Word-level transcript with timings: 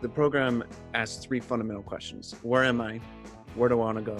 The 0.00 0.08
program 0.08 0.64
asks 0.92 1.24
three 1.24 1.40
fundamental 1.40 1.82
questions 1.82 2.34
Where 2.42 2.64
am 2.64 2.80
I? 2.80 3.00
Where 3.54 3.68
do 3.68 3.76
I 3.76 3.84
want 3.84 3.98
to 3.98 4.04
go? 4.04 4.18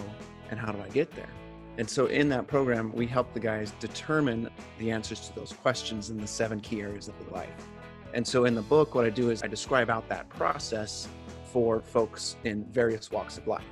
And 0.50 0.58
how 0.58 0.72
do 0.72 0.80
I 0.80 0.88
get 0.88 1.10
there? 1.12 1.28
And 1.76 1.88
so 1.88 2.06
in 2.06 2.28
that 2.28 2.46
program, 2.46 2.92
we 2.92 3.06
help 3.06 3.32
the 3.34 3.40
guys 3.40 3.72
determine 3.80 4.48
the 4.78 4.90
answers 4.90 5.28
to 5.28 5.34
those 5.34 5.52
questions 5.52 6.10
in 6.10 6.18
the 6.18 6.26
seven 6.26 6.60
key 6.60 6.80
areas 6.80 7.08
of 7.08 7.18
their 7.18 7.30
life. 7.30 7.68
And 8.12 8.24
so 8.24 8.44
in 8.44 8.54
the 8.54 8.62
book, 8.62 8.94
what 8.94 9.04
I 9.04 9.10
do 9.10 9.30
is 9.30 9.42
I 9.42 9.48
describe 9.48 9.90
out 9.90 10.08
that 10.08 10.28
process 10.28 11.08
for 11.52 11.80
folks 11.80 12.36
in 12.44 12.64
various 12.66 13.10
walks 13.10 13.38
of 13.38 13.48
life. 13.48 13.64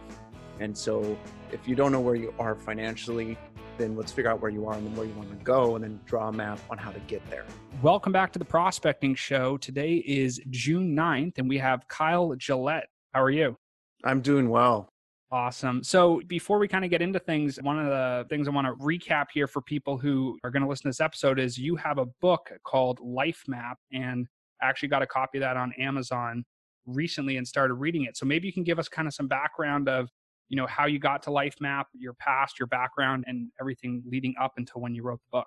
And 0.59 0.77
so 0.77 1.17
if 1.53 1.69
you 1.69 1.77
don't 1.77 1.93
know 1.93 2.01
where 2.01 2.17
you 2.17 2.35
are 2.41 2.57
financially, 2.57 3.39
then 3.79 3.97
let's 3.97 4.13
figure 4.13 4.31
out 4.31 4.41
where 4.41 4.51
you 4.51 4.67
are 4.67 4.75
and 4.75 4.87
then 4.87 4.95
where 4.97 5.07
you 5.07 5.15
want 5.15 5.31
to 5.31 5.45
go 5.45 5.77
and 5.77 5.85
then 5.85 6.01
draw 6.05 6.29
a 6.29 6.33
map 6.33 6.59
on 6.71 6.79
how 6.79 6.91
to 6.91 7.01
get 7.01 7.29
there. 7.31 7.45
Welcome 7.83 8.13
back 8.13 8.33
to 8.33 8.39
the 8.39 8.45
Prospecting 8.45 9.15
Show. 9.15 9.57
Today 9.57 9.97
is 10.07 10.41
June 10.51 10.95
9th 10.95 11.39
and 11.39 11.49
we 11.49 11.59
have 11.59 11.87
Kyle 11.89 12.35
Gillette. 12.37 12.89
How 13.13 13.23
are 13.23 13.31
you? 13.31 13.57
I'm 14.05 14.21
doing 14.21 14.49
well. 14.49 14.89
Awesome. 15.31 15.83
So 15.83 16.21
before 16.27 16.59
we 16.59 16.69
kind 16.69 16.85
of 16.85 16.91
get 16.91 17.01
into 17.01 17.19
things, 17.19 17.59
one 17.63 17.79
of 17.79 17.87
the 17.87 18.27
things 18.29 18.47
I 18.47 18.51
want 18.51 18.67
to 18.67 18.75
recap 18.85 19.27
here 19.33 19.47
for 19.47 19.63
people 19.63 19.97
who 19.97 20.39
are 20.45 20.51
going 20.51 20.63
to 20.63 20.69
listen 20.69 20.83
to 20.83 20.89
this 20.91 21.01
episode 21.01 21.39
is 21.39 21.57
you 21.57 21.75
have 21.77 21.99
a 21.99 22.07
book 22.21 22.53
called 22.65 23.01
Life 23.01 23.45
Map 23.49 23.79
and 23.93 24.27
I 24.61 24.69
actually 24.69 24.91
got 24.91 25.03
a 25.03 25.07
copy 25.07 25.39
of 25.39 25.41
that 25.43 25.57
on 25.57 25.73
Amazon 25.79 26.45
recently 26.87 27.37
and 27.37 27.49
started 27.49 27.75
reading 27.75 28.05
it. 28.05 28.17
So 28.17 28.27
maybe 28.27 28.47
you 28.47 28.53
can 28.53 28.65
give 28.65 28.79
us 28.79 28.89
kind 28.89 29.09
of 29.09 29.15
some 29.15 29.27
background 29.27 29.89
of, 29.89 30.09
you 30.53 30.57
know, 30.57 30.67
how 30.67 30.85
you 30.85 30.99
got 30.99 31.23
to 31.23 31.31
Life 31.31 31.57
Map, 31.61 31.89
your 31.95 32.13
past, 32.13 32.59
your 32.59 32.67
background 32.67 33.25
and 33.27 33.49
everything 33.59 34.03
leading 34.07 34.35
up 34.39 34.53
until 34.59 34.83
when 34.83 34.95
you 34.95 35.03
wrote 35.03 35.19
the 35.21 35.39
book. 35.39 35.47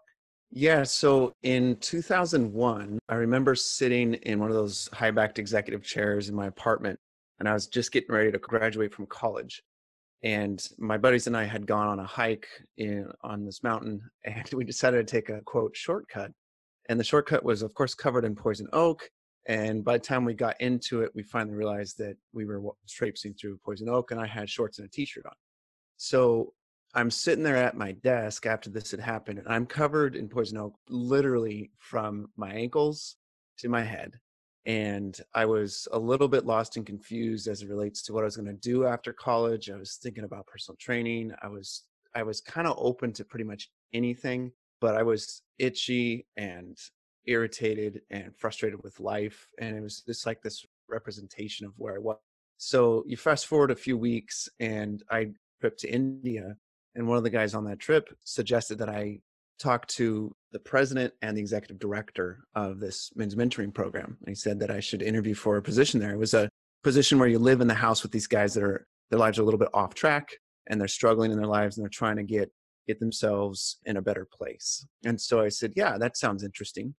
Yeah, 0.49 0.81
so 0.81 1.31
in 1.43 1.75
2001, 1.77 2.97
I 3.07 3.15
remember 3.15 3.53
sitting 3.53 4.15
in 4.15 4.39
one 4.39 4.49
of 4.49 4.55
those 4.55 4.89
high-backed 4.93 5.37
executive 5.37 5.83
chairs 5.83 6.27
in 6.27 6.35
my 6.35 6.47
apartment 6.47 6.99
and 7.39 7.47
I 7.47 7.53
was 7.53 7.67
just 7.67 7.91
getting 7.91 8.15
ready 8.15 8.31
to 8.31 8.39
graduate 8.39 8.95
from 8.95 9.05
college 9.05 9.61
and 10.23 10.67
my 10.79 10.97
buddies 10.97 11.27
and 11.27 11.37
I 11.37 11.43
had 11.43 11.67
gone 11.67 11.87
on 11.87 11.99
a 11.99 12.05
hike 12.05 12.47
in, 12.77 13.07
on 13.23 13.45
this 13.45 13.61
mountain, 13.61 14.01
and 14.25 14.49
we 14.53 14.65
decided 14.65 15.07
to 15.07 15.11
take 15.11 15.29
a 15.29 15.41
quote 15.41 15.77
shortcut. 15.77 16.31
And 16.89 16.99
the 16.99 17.03
shortcut 17.03 17.43
was, 17.43 17.61
of 17.61 17.75
course, 17.75 17.93
covered 17.93 18.25
in 18.25 18.35
poison 18.35 18.67
oak. 18.73 19.07
And 19.47 19.83
by 19.83 19.97
the 19.97 20.03
time 20.03 20.25
we 20.25 20.33
got 20.33 20.59
into 20.59 21.01
it, 21.01 21.11
we 21.13 21.23
finally 21.23 21.55
realized 21.55 21.97
that 21.99 22.17
we 22.33 22.45
were 22.45 22.61
traipsing 22.89 23.33
through 23.33 23.59
poison 23.63 23.89
oak, 23.89 24.11
and 24.11 24.19
I 24.19 24.25
had 24.25 24.49
shorts 24.49 24.79
and 24.79 24.87
a 24.87 24.91
t-shirt 24.91 25.25
on. 25.25 25.35
So 25.97 26.53
I'm 26.95 27.11
sitting 27.11 27.43
there 27.43 27.57
at 27.57 27.77
my 27.77 27.91
desk 27.91 28.45
after 28.45 28.69
this 28.69 28.91
had 28.91 28.99
happened, 28.99 29.39
and 29.39 29.47
I'm 29.47 29.65
covered 29.65 30.15
in 30.15 30.29
poison 30.29 30.57
oak, 30.57 30.75
literally 30.89 31.71
from 31.77 32.29
my 32.35 32.51
ankles 32.51 33.17
to 33.59 33.69
my 33.69 33.83
head 33.83 34.19
and 34.65 35.19
I 35.33 35.45
was 35.45 35.87
a 35.91 35.99
little 35.99 36.27
bit 36.27 36.45
lost 36.45 36.75
and 36.75 36.85
confused 36.85 37.47
as 37.47 37.61
it 37.61 37.69
relates 37.69 38.01
to 38.03 38.13
what 38.13 38.21
I 38.21 38.25
was 38.25 38.35
going 38.35 38.47
to 38.47 38.53
do 38.53 38.85
after 38.85 39.13
college. 39.13 39.69
I 39.69 39.77
was 39.77 39.99
thinking 40.01 40.23
about 40.23 40.47
personal 40.47 40.75
training. 40.77 41.33
I 41.41 41.47
was 41.47 41.83
I 42.15 42.23
was 42.23 42.41
kind 42.41 42.65
of 42.65 42.75
open 42.79 43.11
to 43.13 43.25
pretty 43.25 43.43
much 43.43 43.69
anything, 43.93 44.51
but 44.79 44.95
I 44.95 45.03
was 45.03 45.41
itchy 45.59 46.25
and 46.37 46.77
irritated 47.27 48.01
and 48.09 48.35
frustrated 48.37 48.81
with 48.83 48.99
life 48.99 49.47
and 49.59 49.75
it 49.75 49.81
was 49.81 50.01
just 50.01 50.25
like 50.25 50.41
this 50.41 50.65
representation 50.89 51.65
of 51.65 51.73
where 51.77 51.95
I 51.95 51.99
was. 51.99 52.17
So 52.57 53.03
you 53.05 53.17
fast 53.17 53.47
forward 53.47 53.71
a 53.71 53.75
few 53.75 53.97
weeks 53.97 54.47
and 54.59 55.03
I 55.09 55.31
trip 55.59 55.77
to 55.77 55.91
India 55.91 56.55
and 56.95 57.07
one 57.07 57.17
of 57.17 57.23
the 57.23 57.29
guys 57.29 57.53
on 57.53 57.65
that 57.65 57.79
trip 57.79 58.15
suggested 58.23 58.77
that 58.79 58.89
I 58.89 59.19
talk 59.59 59.87
to 59.87 60.35
the 60.51 60.59
president 60.59 61.13
and 61.21 61.35
the 61.35 61.41
executive 61.41 61.79
director 61.79 62.39
of 62.55 62.79
this 62.79 63.11
men's 63.15 63.35
mentoring 63.35 63.73
program. 63.73 64.17
And 64.19 64.29
he 64.29 64.35
said 64.35 64.59
that 64.59 64.71
I 64.71 64.79
should 64.79 65.01
interview 65.01 65.33
for 65.33 65.57
a 65.57 65.61
position 65.61 65.99
there. 65.99 66.11
It 66.11 66.19
was 66.19 66.33
a 66.33 66.49
position 66.83 67.19
where 67.19 67.27
you 67.27 67.39
live 67.39 67.61
in 67.61 67.67
the 67.67 67.73
house 67.73 68.03
with 68.03 68.11
these 68.11 68.27
guys 68.27 68.53
that 68.53 68.63
are 68.63 68.85
their 69.09 69.19
lives 69.19 69.37
are 69.37 69.43
a 69.43 69.45
little 69.45 69.59
bit 69.59 69.69
off 69.73 69.93
track 69.93 70.29
and 70.67 70.79
they're 70.79 70.87
struggling 70.87 71.31
in 71.31 71.37
their 71.37 71.47
lives 71.47 71.77
and 71.77 71.83
they're 71.83 71.89
trying 71.89 72.17
to 72.17 72.23
get 72.23 72.51
get 72.87 72.99
themselves 72.99 73.79
in 73.85 73.97
a 73.97 74.01
better 74.01 74.27
place. 74.31 74.85
And 75.03 75.19
so 75.19 75.41
I 75.41 75.49
said, 75.49 75.73
"Yeah, 75.75 75.97
that 75.97 76.17
sounds 76.17 76.43
interesting." 76.43 76.95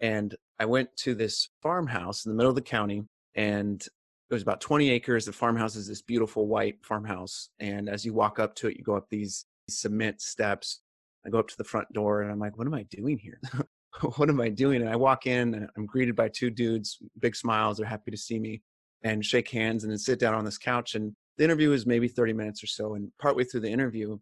And 0.00 0.34
I 0.58 0.64
went 0.66 0.94
to 0.98 1.14
this 1.14 1.48
farmhouse 1.62 2.24
in 2.24 2.30
the 2.30 2.36
middle 2.36 2.50
of 2.50 2.56
the 2.56 2.62
county 2.62 3.04
and 3.34 3.80
it 3.80 4.34
was 4.34 4.42
about 4.42 4.60
20 4.60 4.90
acres. 4.90 5.24
The 5.24 5.32
farmhouse 5.32 5.76
is 5.76 5.86
this 5.86 6.02
beautiful 6.02 6.46
white 6.46 6.84
farmhouse. 6.84 7.50
And 7.60 7.88
as 7.88 8.04
you 8.04 8.12
walk 8.12 8.38
up 8.38 8.54
to 8.56 8.68
it, 8.68 8.76
you 8.76 8.82
go 8.82 8.96
up 8.96 9.06
these 9.08 9.46
cement 9.68 10.20
steps 10.20 10.80
I 11.26 11.30
go 11.30 11.40
up 11.40 11.48
to 11.48 11.56
the 11.58 11.64
front 11.64 11.92
door 11.92 12.22
and 12.22 12.30
I'm 12.30 12.38
like, 12.38 12.56
what 12.56 12.66
am 12.66 12.74
I 12.74 12.84
doing 12.84 13.18
here? 13.18 13.40
what 14.16 14.28
am 14.28 14.40
I 14.40 14.48
doing? 14.48 14.80
And 14.80 14.90
I 14.90 14.96
walk 14.96 15.26
in 15.26 15.54
and 15.54 15.68
I'm 15.76 15.86
greeted 15.86 16.14
by 16.14 16.28
two 16.28 16.50
dudes, 16.50 16.98
big 17.18 17.34
smiles. 17.34 17.78
They're 17.78 17.86
happy 17.86 18.12
to 18.12 18.16
see 18.16 18.38
me 18.38 18.62
and 19.02 19.24
shake 19.24 19.50
hands 19.50 19.82
and 19.82 19.90
then 19.90 19.98
sit 19.98 20.20
down 20.20 20.34
on 20.34 20.44
this 20.44 20.58
couch. 20.58 20.94
And 20.94 21.14
the 21.36 21.44
interview 21.44 21.72
is 21.72 21.84
maybe 21.84 22.06
30 22.06 22.32
minutes 22.32 22.62
or 22.62 22.68
so. 22.68 22.94
And 22.94 23.10
partway 23.20 23.42
through 23.42 23.60
the 23.60 23.70
interview, 23.70 24.18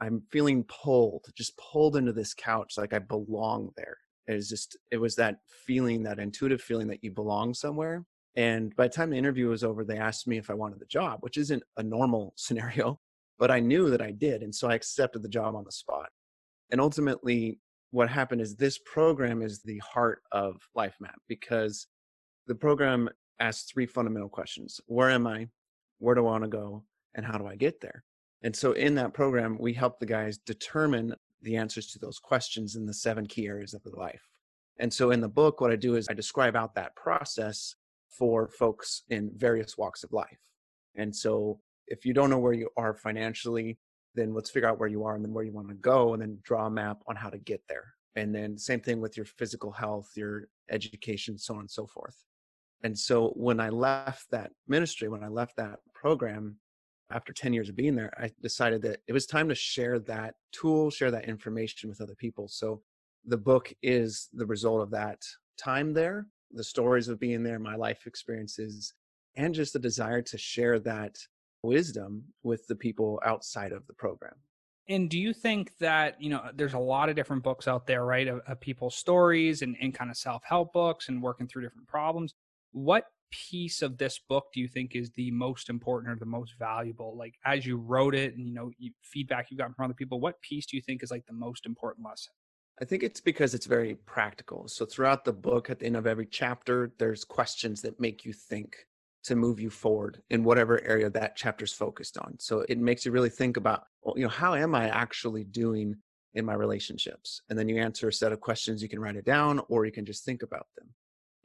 I'm 0.00 0.22
feeling 0.32 0.64
pulled, 0.64 1.26
just 1.36 1.58
pulled 1.58 1.96
into 1.96 2.14
this 2.14 2.32
couch 2.32 2.74
like 2.78 2.94
I 2.94 3.00
belong 3.00 3.70
there. 3.76 3.98
It 4.26 4.34
was 4.34 4.48
just, 4.48 4.76
it 4.90 4.98
was 4.98 5.16
that 5.16 5.38
feeling, 5.66 6.02
that 6.04 6.18
intuitive 6.18 6.60
feeling 6.60 6.88
that 6.88 7.02
you 7.02 7.10
belong 7.10 7.54
somewhere. 7.54 8.04
And 8.36 8.74
by 8.76 8.84
the 8.84 8.94
time 8.94 9.10
the 9.10 9.18
interview 9.18 9.48
was 9.48 9.64
over, 9.64 9.84
they 9.84 9.98
asked 9.98 10.28
me 10.28 10.38
if 10.38 10.50
I 10.50 10.54
wanted 10.54 10.78
the 10.78 10.86
job, 10.86 11.18
which 11.20 11.36
isn't 11.36 11.62
a 11.76 11.82
normal 11.82 12.32
scenario, 12.36 13.00
but 13.38 13.50
I 13.50 13.60
knew 13.60 13.90
that 13.90 14.02
I 14.02 14.12
did. 14.12 14.42
And 14.42 14.54
so 14.54 14.68
I 14.68 14.74
accepted 14.74 15.22
the 15.22 15.28
job 15.28 15.54
on 15.56 15.64
the 15.64 15.72
spot. 15.72 16.08
And 16.70 16.80
ultimately, 16.80 17.58
what 17.90 18.08
happened 18.08 18.40
is 18.40 18.54
this 18.54 18.78
program 18.78 19.42
is 19.42 19.62
the 19.62 19.78
heart 19.78 20.22
of 20.32 20.56
LifeMap 20.76 21.16
because 21.28 21.88
the 22.46 22.54
program 22.54 23.08
asks 23.40 23.70
three 23.70 23.86
fundamental 23.86 24.28
questions 24.28 24.80
Where 24.86 25.10
am 25.10 25.26
I? 25.26 25.48
Where 25.98 26.14
do 26.14 26.20
I 26.20 26.30
want 26.30 26.44
to 26.44 26.48
go? 26.48 26.84
And 27.14 27.26
how 27.26 27.36
do 27.36 27.46
I 27.46 27.56
get 27.56 27.80
there? 27.80 28.04
And 28.42 28.54
so 28.54 28.72
in 28.72 28.94
that 28.94 29.12
program, 29.12 29.58
we 29.58 29.74
help 29.74 29.98
the 29.98 30.06
guys 30.06 30.38
determine 30.38 31.14
the 31.42 31.56
answers 31.56 31.86
to 31.88 31.98
those 31.98 32.18
questions 32.18 32.76
in 32.76 32.86
the 32.86 32.94
seven 32.94 33.26
key 33.26 33.46
areas 33.46 33.74
of 33.74 33.82
their 33.82 33.94
life. 33.94 34.28
And 34.78 34.92
so 34.92 35.10
in 35.10 35.20
the 35.20 35.28
book, 35.28 35.60
what 35.60 35.70
I 35.70 35.76
do 35.76 35.96
is 35.96 36.06
I 36.08 36.14
describe 36.14 36.56
out 36.56 36.74
that 36.74 36.96
process 36.96 37.74
for 38.08 38.48
folks 38.48 39.02
in 39.10 39.30
various 39.36 39.76
walks 39.76 40.04
of 40.04 40.12
life. 40.12 40.40
And 40.96 41.14
so 41.14 41.60
if 41.86 42.04
you 42.04 42.12
don't 42.12 42.30
know 42.30 42.38
where 42.38 42.52
you 42.52 42.68
are 42.76 42.94
financially, 42.94 43.78
then 44.14 44.34
let's 44.34 44.50
figure 44.50 44.68
out 44.68 44.78
where 44.78 44.88
you 44.88 45.04
are 45.04 45.14
and 45.14 45.24
then 45.24 45.32
where 45.32 45.44
you 45.44 45.52
want 45.52 45.68
to 45.68 45.74
go 45.74 46.14
and 46.14 46.22
then 46.22 46.38
draw 46.42 46.66
a 46.66 46.70
map 46.70 47.02
on 47.06 47.16
how 47.16 47.30
to 47.30 47.38
get 47.38 47.62
there 47.68 47.94
and 48.16 48.34
then 48.34 48.58
same 48.58 48.80
thing 48.80 49.00
with 49.00 49.16
your 49.16 49.26
physical 49.26 49.70
health 49.70 50.10
your 50.16 50.48
education 50.70 51.38
so 51.38 51.54
on 51.54 51.60
and 51.60 51.70
so 51.70 51.86
forth 51.86 52.16
and 52.82 52.96
so 52.98 53.28
when 53.36 53.60
i 53.60 53.68
left 53.68 54.30
that 54.30 54.50
ministry 54.68 55.08
when 55.08 55.22
i 55.22 55.28
left 55.28 55.56
that 55.56 55.78
program 55.94 56.56
after 57.12 57.32
10 57.32 57.52
years 57.52 57.68
of 57.68 57.76
being 57.76 57.94
there 57.94 58.12
i 58.18 58.30
decided 58.42 58.82
that 58.82 59.00
it 59.06 59.12
was 59.12 59.26
time 59.26 59.48
to 59.48 59.54
share 59.54 59.98
that 59.98 60.34
tool 60.52 60.90
share 60.90 61.10
that 61.10 61.28
information 61.28 61.88
with 61.88 62.00
other 62.00 62.14
people 62.14 62.48
so 62.48 62.82
the 63.26 63.36
book 63.36 63.72
is 63.82 64.28
the 64.32 64.46
result 64.46 64.80
of 64.80 64.90
that 64.90 65.18
time 65.58 65.92
there 65.92 66.26
the 66.52 66.64
stories 66.64 67.08
of 67.08 67.20
being 67.20 67.42
there 67.42 67.58
my 67.58 67.76
life 67.76 68.06
experiences 68.06 68.94
and 69.36 69.54
just 69.54 69.72
the 69.72 69.78
desire 69.78 70.22
to 70.22 70.38
share 70.38 70.78
that 70.80 71.16
wisdom 71.62 72.24
with 72.42 72.66
the 72.66 72.74
people 72.74 73.20
outside 73.24 73.72
of 73.72 73.86
the 73.86 73.94
program. 73.94 74.34
And 74.88 75.08
do 75.08 75.18
you 75.18 75.32
think 75.32 75.72
that, 75.78 76.20
you 76.20 76.30
know, 76.30 76.42
there's 76.54 76.74
a 76.74 76.78
lot 76.78 77.08
of 77.08 77.16
different 77.16 77.44
books 77.44 77.68
out 77.68 77.86
there, 77.86 78.04
right, 78.04 78.26
of, 78.26 78.40
of 78.46 78.60
people's 78.60 78.96
stories 78.96 79.62
and, 79.62 79.76
and 79.80 79.94
kind 79.94 80.10
of 80.10 80.16
self 80.16 80.42
help 80.44 80.72
books 80.72 81.08
and 81.08 81.22
working 81.22 81.46
through 81.46 81.62
different 81.62 81.86
problems? 81.86 82.34
What 82.72 83.04
piece 83.30 83.82
of 83.82 83.98
this 83.98 84.18
book 84.18 84.46
do 84.52 84.60
you 84.60 84.68
think 84.68 84.94
is 84.94 85.10
the 85.12 85.30
most 85.30 85.68
important 85.68 86.12
or 86.12 86.16
the 86.16 86.26
most 86.26 86.54
valuable? 86.58 87.16
Like 87.16 87.34
as 87.44 87.66
you 87.66 87.76
wrote 87.76 88.14
it 88.14 88.36
and, 88.36 88.46
you 88.46 88.54
know, 88.54 88.70
you, 88.78 88.90
feedback 89.02 89.50
you've 89.50 89.58
gotten 89.58 89.74
from 89.74 89.86
other 89.86 89.94
people, 89.94 90.20
what 90.20 90.40
piece 90.42 90.66
do 90.66 90.76
you 90.76 90.82
think 90.82 91.02
is 91.02 91.10
like 91.10 91.26
the 91.26 91.32
most 91.32 91.66
important 91.66 92.06
lesson? 92.06 92.32
I 92.80 92.84
think 92.86 93.02
it's 93.02 93.20
because 93.20 93.54
it's 93.54 93.66
very 93.66 93.94
practical. 94.06 94.66
So 94.66 94.86
throughout 94.86 95.24
the 95.24 95.32
book, 95.32 95.68
at 95.68 95.78
the 95.78 95.86
end 95.86 95.96
of 95.96 96.06
every 96.06 96.26
chapter, 96.26 96.92
there's 96.98 97.24
questions 97.24 97.82
that 97.82 98.00
make 98.00 98.24
you 98.24 98.32
think 98.32 98.86
to 99.24 99.36
move 99.36 99.60
you 99.60 99.68
forward 99.68 100.22
in 100.30 100.44
whatever 100.44 100.82
area 100.82 101.10
that 101.10 101.36
chapter's 101.36 101.74
focused 101.74 102.16
on. 102.16 102.36
So 102.38 102.64
it 102.70 102.78
makes 102.78 103.04
you 103.04 103.12
really 103.12 103.28
think 103.28 103.58
about, 103.58 103.84
well, 104.02 104.16
you 104.16 104.22
know, 104.22 104.30
how 104.30 104.54
am 104.54 104.74
I 104.74 104.88
actually 104.88 105.44
doing 105.44 105.96
in 106.32 106.44
my 106.46 106.54
relationships? 106.54 107.42
And 107.50 107.58
then 107.58 107.68
you 107.68 107.76
answer 107.76 108.08
a 108.08 108.12
set 108.12 108.32
of 108.32 108.40
questions. 108.40 108.82
You 108.82 108.88
can 108.88 109.00
write 109.00 109.16
it 109.16 109.26
down 109.26 109.60
or 109.68 109.84
you 109.84 109.92
can 109.92 110.06
just 110.06 110.24
think 110.24 110.42
about 110.42 110.68
them. 110.78 110.88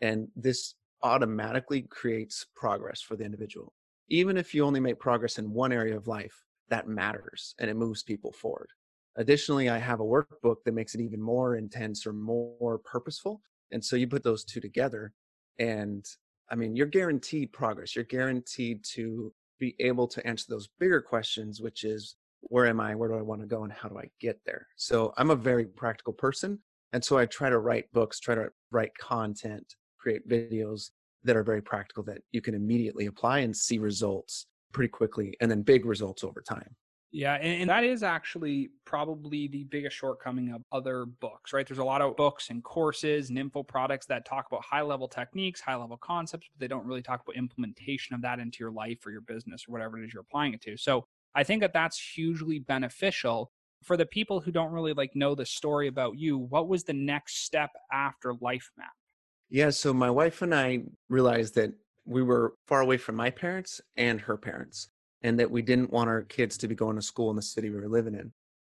And 0.01 0.29
this 0.37 0.75
automatically 1.03 1.83
creates 1.83 2.45
progress 2.55 3.01
for 3.01 3.15
the 3.15 3.23
individual. 3.23 3.73
Even 4.09 4.37
if 4.37 4.53
you 4.53 4.63
only 4.63 4.79
make 4.79 4.99
progress 4.99 5.37
in 5.37 5.51
one 5.51 5.71
area 5.71 5.95
of 5.95 6.07
life, 6.07 6.43
that 6.69 6.87
matters 6.87 7.55
and 7.59 7.69
it 7.69 7.75
moves 7.75 8.03
people 8.03 8.31
forward. 8.31 8.69
Additionally, 9.17 9.69
I 9.69 9.77
have 9.77 9.99
a 9.99 10.03
workbook 10.03 10.57
that 10.65 10.73
makes 10.73 10.93
it 10.95 11.01
even 11.01 11.21
more 11.21 11.55
intense 11.55 12.05
or 12.05 12.13
more 12.13 12.79
purposeful. 12.79 13.41
And 13.71 13.83
so 13.83 13.95
you 13.95 14.07
put 14.07 14.23
those 14.23 14.43
two 14.43 14.59
together 14.59 15.13
and 15.59 16.05
I 16.49 16.55
mean, 16.55 16.75
you're 16.75 16.85
guaranteed 16.85 17.51
progress. 17.53 17.95
You're 17.95 18.05
guaranteed 18.05 18.83
to 18.93 19.33
be 19.59 19.75
able 19.79 20.07
to 20.09 20.25
answer 20.27 20.45
those 20.49 20.69
bigger 20.79 21.01
questions, 21.01 21.61
which 21.61 21.83
is 21.83 22.15
where 22.41 22.67
am 22.67 22.79
I? 22.79 22.93
Where 22.93 23.09
do 23.09 23.15
I 23.15 23.21
want 23.21 23.41
to 23.41 23.47
go? 23.47 23.63
And 23.63 23.73
how 23.73 23.89
do 23.89 23.97
I 23.97 24.09
get 24.19 24.39
there? 24.45 24.67
So 24.75 25.13
I'm 25.17 25.31
a 25.31 25.35
very 25.35 25.65
practical 25.65 26.13
person. 26.13 26.59
And 26.93 27.03
so 27.03 27.17
I 27.17 27.25
try 27.25 27.49
to 27.49 27.57
write 27.57 27.91
books, 27.91 28.19
try 28.19 28.35
to 28.35 28.49
write 28.71 28.95
content, 28.97 29.75
create 30.05 30.29
videos 30.29 30.91
that 31.23 31.35
are 31.35 31.43
very 31.43 31.61
practical 31.61 32.03
that 32.03 32.19
you 32.31 32.41
can 32.41 32.53
immediately 32.53 33.07
apply 33.07 33.39
and 33.39 33.57
see 33.57 33.79
results 33.79 34.45
pretty 34.71 34.89
quickly 34.89 35.35
and 35.41 35.49
then 35.49 35.63
big 35.63 35.83
results 35.83 36.23
over 36.23 36.41
time. 36.41 36.75
Yeah, 37.11 37.35
and, 37.35 37.61
and, 37.61 37.69
that 37.69 37.85
is 37.85 38.03
actually 38.03 38.71
probably 38.83 39.47
the 39.47 39.63
biggest 39.63 39.95
shortcoming 39.95 40.51
of 40.51 40.63
other 40.73 41.05
books, 41.05 41.53
right? 41.53 41.65
There's 41.65 41.79
a 41.79 41.83
lot 41.83 42.01
of 42.01 42.17
books 42.17 42.49
and 42.49 42.61
courses 42.61 43.29
and 43.29 43.39
info 43.39 43.63
products 43.63 44.05
that 44.07 44.25
talk 44.25 44.47
about 44.51 44.65
high 44.65 44.81
level 44.81 45.07
techniques, 45.07 45.61
high 45.61 45.75
level 45.75 45.97
concepts, 45.97 46.47
but 46.53 46.59
they 46.59 46.67
don't 46.67 46.85
really 46.85 47.01
talk 47.01 47.21
about 47.21 47.37
implementation 47.37 48.15
of 48.15 48.21
that 48.23 48.39
into 48.39 48.57
your 48.59 48.71
life 48.71 48.97
or 49.05 49.11
your 49.11 49.21
business 49.21 49.63
or 49.67 49.71
whatever 49.71 49.97
it 49.97 50.05
is 50.05 50.13
you're 50.13 50.21
applying 50.21 50.53
it 50.53 50.61
to. 50.63 50.75
So 50.75 51.05
I 51.33 51.43
think 51.43 51.61
that 51.61 51.73
that's 51.73 51.97
hugely 51.97 52.59
beneficial 52.59 53.49
for 53.81 53.95
the 53.95 54.05
people 54.05 54.41
who 54.41 54.51
don't 54.51 54.73
really 54.73 54.93
like 54.93 55.15
know 55.15 55.35
the 55.35 55.45
story 55.45 55.87
about 55.87 56.17
you. 56.17 56.37
What 56.37 56.67
was 56.67 56.83
the 56.83 56.93
next 56.93 57.45
step 57.45 57.69
after 57.93 58.33
Life 58.41 58.69
Map? 58.77 58.91
Yeah, 59.49 59.69
so 59.69 59.93
my 59.93 60.09
wife 60.09 60.41
and 60.41 60.53
I 60.53 60.83
realized 61.09 61.55
that 61.55 61.71
we 62.05 62.23
were 62.23 62.55
far 62.67 62.81
away 62.81 62.97
from 62.97 63.15
my 63.15 63.29
parents 63.29 63.81
and 63.95 64.19
her 64.21 64.37
parents 64.37 64.89
and 65.21 65.39
that 65.39 65.49
we 65.49 65.61
didn't 65.61 65.91
want 65.91 66.09
our 66.09 66.23
kids 66.23 66.57
to 66.57 66.67
be 66.67 66.75
going 66.75 66.95
to 66.95 67.01
school 67.01 67.29
in 67.29 67.35
the 67.35 67.41
city 67.41 67.69
we 67.69 67.79
were 67.79 67.89
living 67.89 68.13
in. 68.13 68.31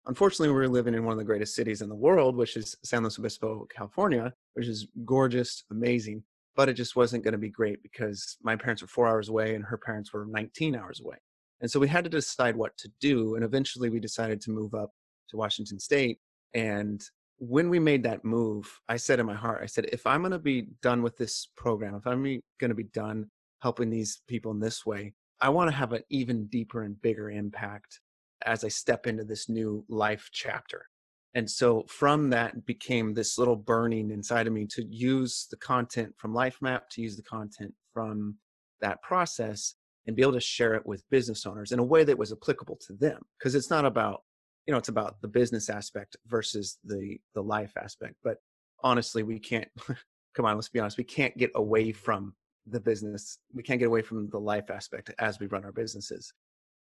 Unfortunately, 0.06 0.48
we 0.48 0.54
were 0.54 0.68
living 0.68 0.94
in 0.94 1.04
one 1.04 1.12
of 1.12 1.18
the 1.18 1.24
greatest 1.24 1.54
cities 1.54 1.82
in 1.82 1.88
the 1.88 1.94
world, 1.94 2.34
which 2.34 2.56
is 2.56 2.76
San 2.82 3.02
Luis 3.02 3.18
Obispo, 3.18 3.66
California, 3.74 4.32
which 4.54 4.66
is 4.66 4.88
gorgeous, 5.04 5.64
amazing, 5.70 6.22
but 6.56 6.68
it 6.68 6.74
just 6.74 6.96
wasn't 6.96 7.22
going 7.22 7.32
to 7.32 7.38
be 7.38 7.50
great 7.50 7.82
because 7.82 8.36
my 8.42 8.56
parents 8.56 8.82
were 8.82 8.88
four 8.88 9.06
hours 9.06 9.28
away 9.28 9.54
and 9.54 9.64
her 9.64 9.78
parents 9.78 10.12
were 10.12 10.26
19 10.26 10.74
hours 10.74 11.00
away. 11.00 11.16
And 11.60 11.70
so 11.70 11.78
we 11.78 11.88
had 11.88 12.04
to 12.04 12.10
decide 12.10 12.56
what 12.56 12.76
to 12.78 12.90
do. 13.00 13.34
And 13.34 13.44
eventually 13.44 13.90
we 13.90 14.00
decided 14.00 14.40
to 14.42 14.50
move 14.50 14.74
up 14.74 14.90
to 15.28 15.36
Washington 15.36 15.78
State. 15.78 16.18
And 16.54 17.00
when 17.40 17.70
we 17.70 17.78
made 17.78 18.02
that 18.02 18.24
move, 18.24 18.80
I 18.88 18.96
said 18.96 19.18
in 19.18 19.24
my 19.24 19.34
heart, 19.34 19.60
I 19.62 19.66
said, 19.66 19.86
if 19.86 20.06
I'm 20.06 20.20
going 20.20 20.32
to 20.32 20.38
be 20.38 20.68
done 20.82 21.02
with 21.02 21.16
this 21.16 21.48
program, 21.56 21.94
if 21.94 22.06
I'm 22.06 22.22
going 22.22 22.68
to 22.68 22.74
be 22.74 22.84
done 22.84 23.30
helping 23.62 23.88
these 23.88 24.20
people 24.28 24.52
in 24.52 24.60
this 24.60 24.84
way, 24.84 25.14
I 25.40 25.48
want 25.48 25.70
to 25.70 25.76
have 25.76 25.94
an 25.94 26.02
even 26.10 26.46
deeper 26.48 26.82
and 26.82 27.00
bigger 27.00 27.30
impact 27.30 28.00
as 28.44 28.62
I 28.62 28.68
step 28.68 29.06
into 29.06 29.24
this 29.24 29.48
new 29.48 29.84
life 29.88 30.28
chapter. 30.32 30.86
And 31.34 31.50
so 31.50 31.84
from 31.88 32.28
that 32.30 32.66
became 32.66 33.14
this 33.14 33.38
little 33.38 33.56
burning 33.56 34.10
inside 34.10 34.46
of 34.46 34.52
me 34.52 34.66
to 34.72 34.84
use 34.84 35.46
the 35.50 35.56
content 35.56 36.12
from 36.18 36.34
Life 36.34 36.58
Map, 36.60 36.90
to 36.90 37.00
use 37.00 37.16
the 37.16 37.22
content 37.22 37.72
from 37.94 38.36
that 38.82 39.00
process 39.02 39.76
and 40.06 40.14
be 40.14 40.22
able 40.22 40.32
to 40.32 40.40
share 40.40 40.74
it 40.74 40.84
with 40.84 41.08
business 41.10 41.46
owners 41.46 41.72
in 41.72 41.78
a 41.78 41.84
way 41.84 42.04
that 42.04 42.18
was 42.18 42.32
applicable 42.32 42.78
to 42.86 42.92
them. 42.94 43.22
Because 43.38 43.54
it's 43.54 43.70
not 43.70 43.86
about, 43.86 44.22
you 44.70 44.72
know, 44.72 44.78
it's 44.78 44.88
about 44.88 45.20
the 45.20 45.26
business 45.26 45.68
aspect 45.68 46.16
versus 46.28 46.78
the 46.84 47.18
the 47.34 47.42
life 47.42 47.72
aspect. 47.76 48.14
But 48.22 48.36
honestly, 48.84 49.24
we 49.24 49.40
can't 49.40 49.66
come 50.36 50.46
on, 50.46 50.54
let's 50.54 50.68
be 50.68 50.78
honest, 50.78 50.96
we 50.96 51.02
can't 51.02 51.36
get 51.36 51.50
away 51.56 51.90
from 51.90 52.34
the 52.66 52.78
business 52.78 53.38
we 53.52 53.64
can't 53.64 53.80
get 53.80 53.88
away 53.88 54.02
from 54.02 54.28
the 54.28 54.38
life 54.38 54.70
aspect 54.70 55.10
as 55.18 55.40
we 55.40 55.46
run 55.46 55.64
our 55.64 55.72
businesses 55.72 56.32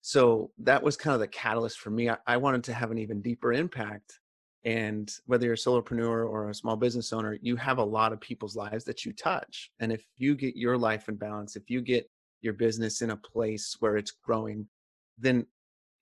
so 0.02 0.52
that 0.58 0.82
was 0.82 0.98
kind 0.98 1.14
of 1.14 1.20
the 1.20 1.28
catalyst 1.28 1.80
for 1.80 1.92
me 1.92 2.10
I, 2.10 2.18
I, 2.26 2.36
wanted 2.38 2.64
to 2.66 2.74
have 2.74 2.90
an 2.92 2.98
even 2.98 3.22
deeper 3.22 3.54
impact 3.54 4.20
and 4.66 5.10
whether 5.28 5.46
you're 5.46 5.54
a 5.54 5.58
solopreneur 5.58 6.28
or 6.28 6.50
a 6.50 6.56
small 6.56 6.76
business 6.76 7.14
owner 7.14 7.38
you 7.42 7.56
have 7.58 7.78
a 7.78 7.84
lot 7.84 8.12
of 8.12 8.20
people's 8.20 8.56
lives 8.56 8.84
that 8.86 9.06
you 9.06 9.14
touch 9.14 9.72
and 9.80 9.92
if 9.92 10.04
you 10.18 10.36
get 10.36 10.56
your 10.56 10.78
life 10.80 11.08
in 11.10 11.16
balance 11.16 11.56
if 11.56 11.70
you 11.70 11.80
get 11.80 12.10
your 12.42 12.54
business 12.54 13.04
in 13.04 13.12
a 13.12 13.18
place 13.18 13.78
where 13.80 13.98
it's 13.98 14.12
growing 14.12 14.68
then 15.20 15.46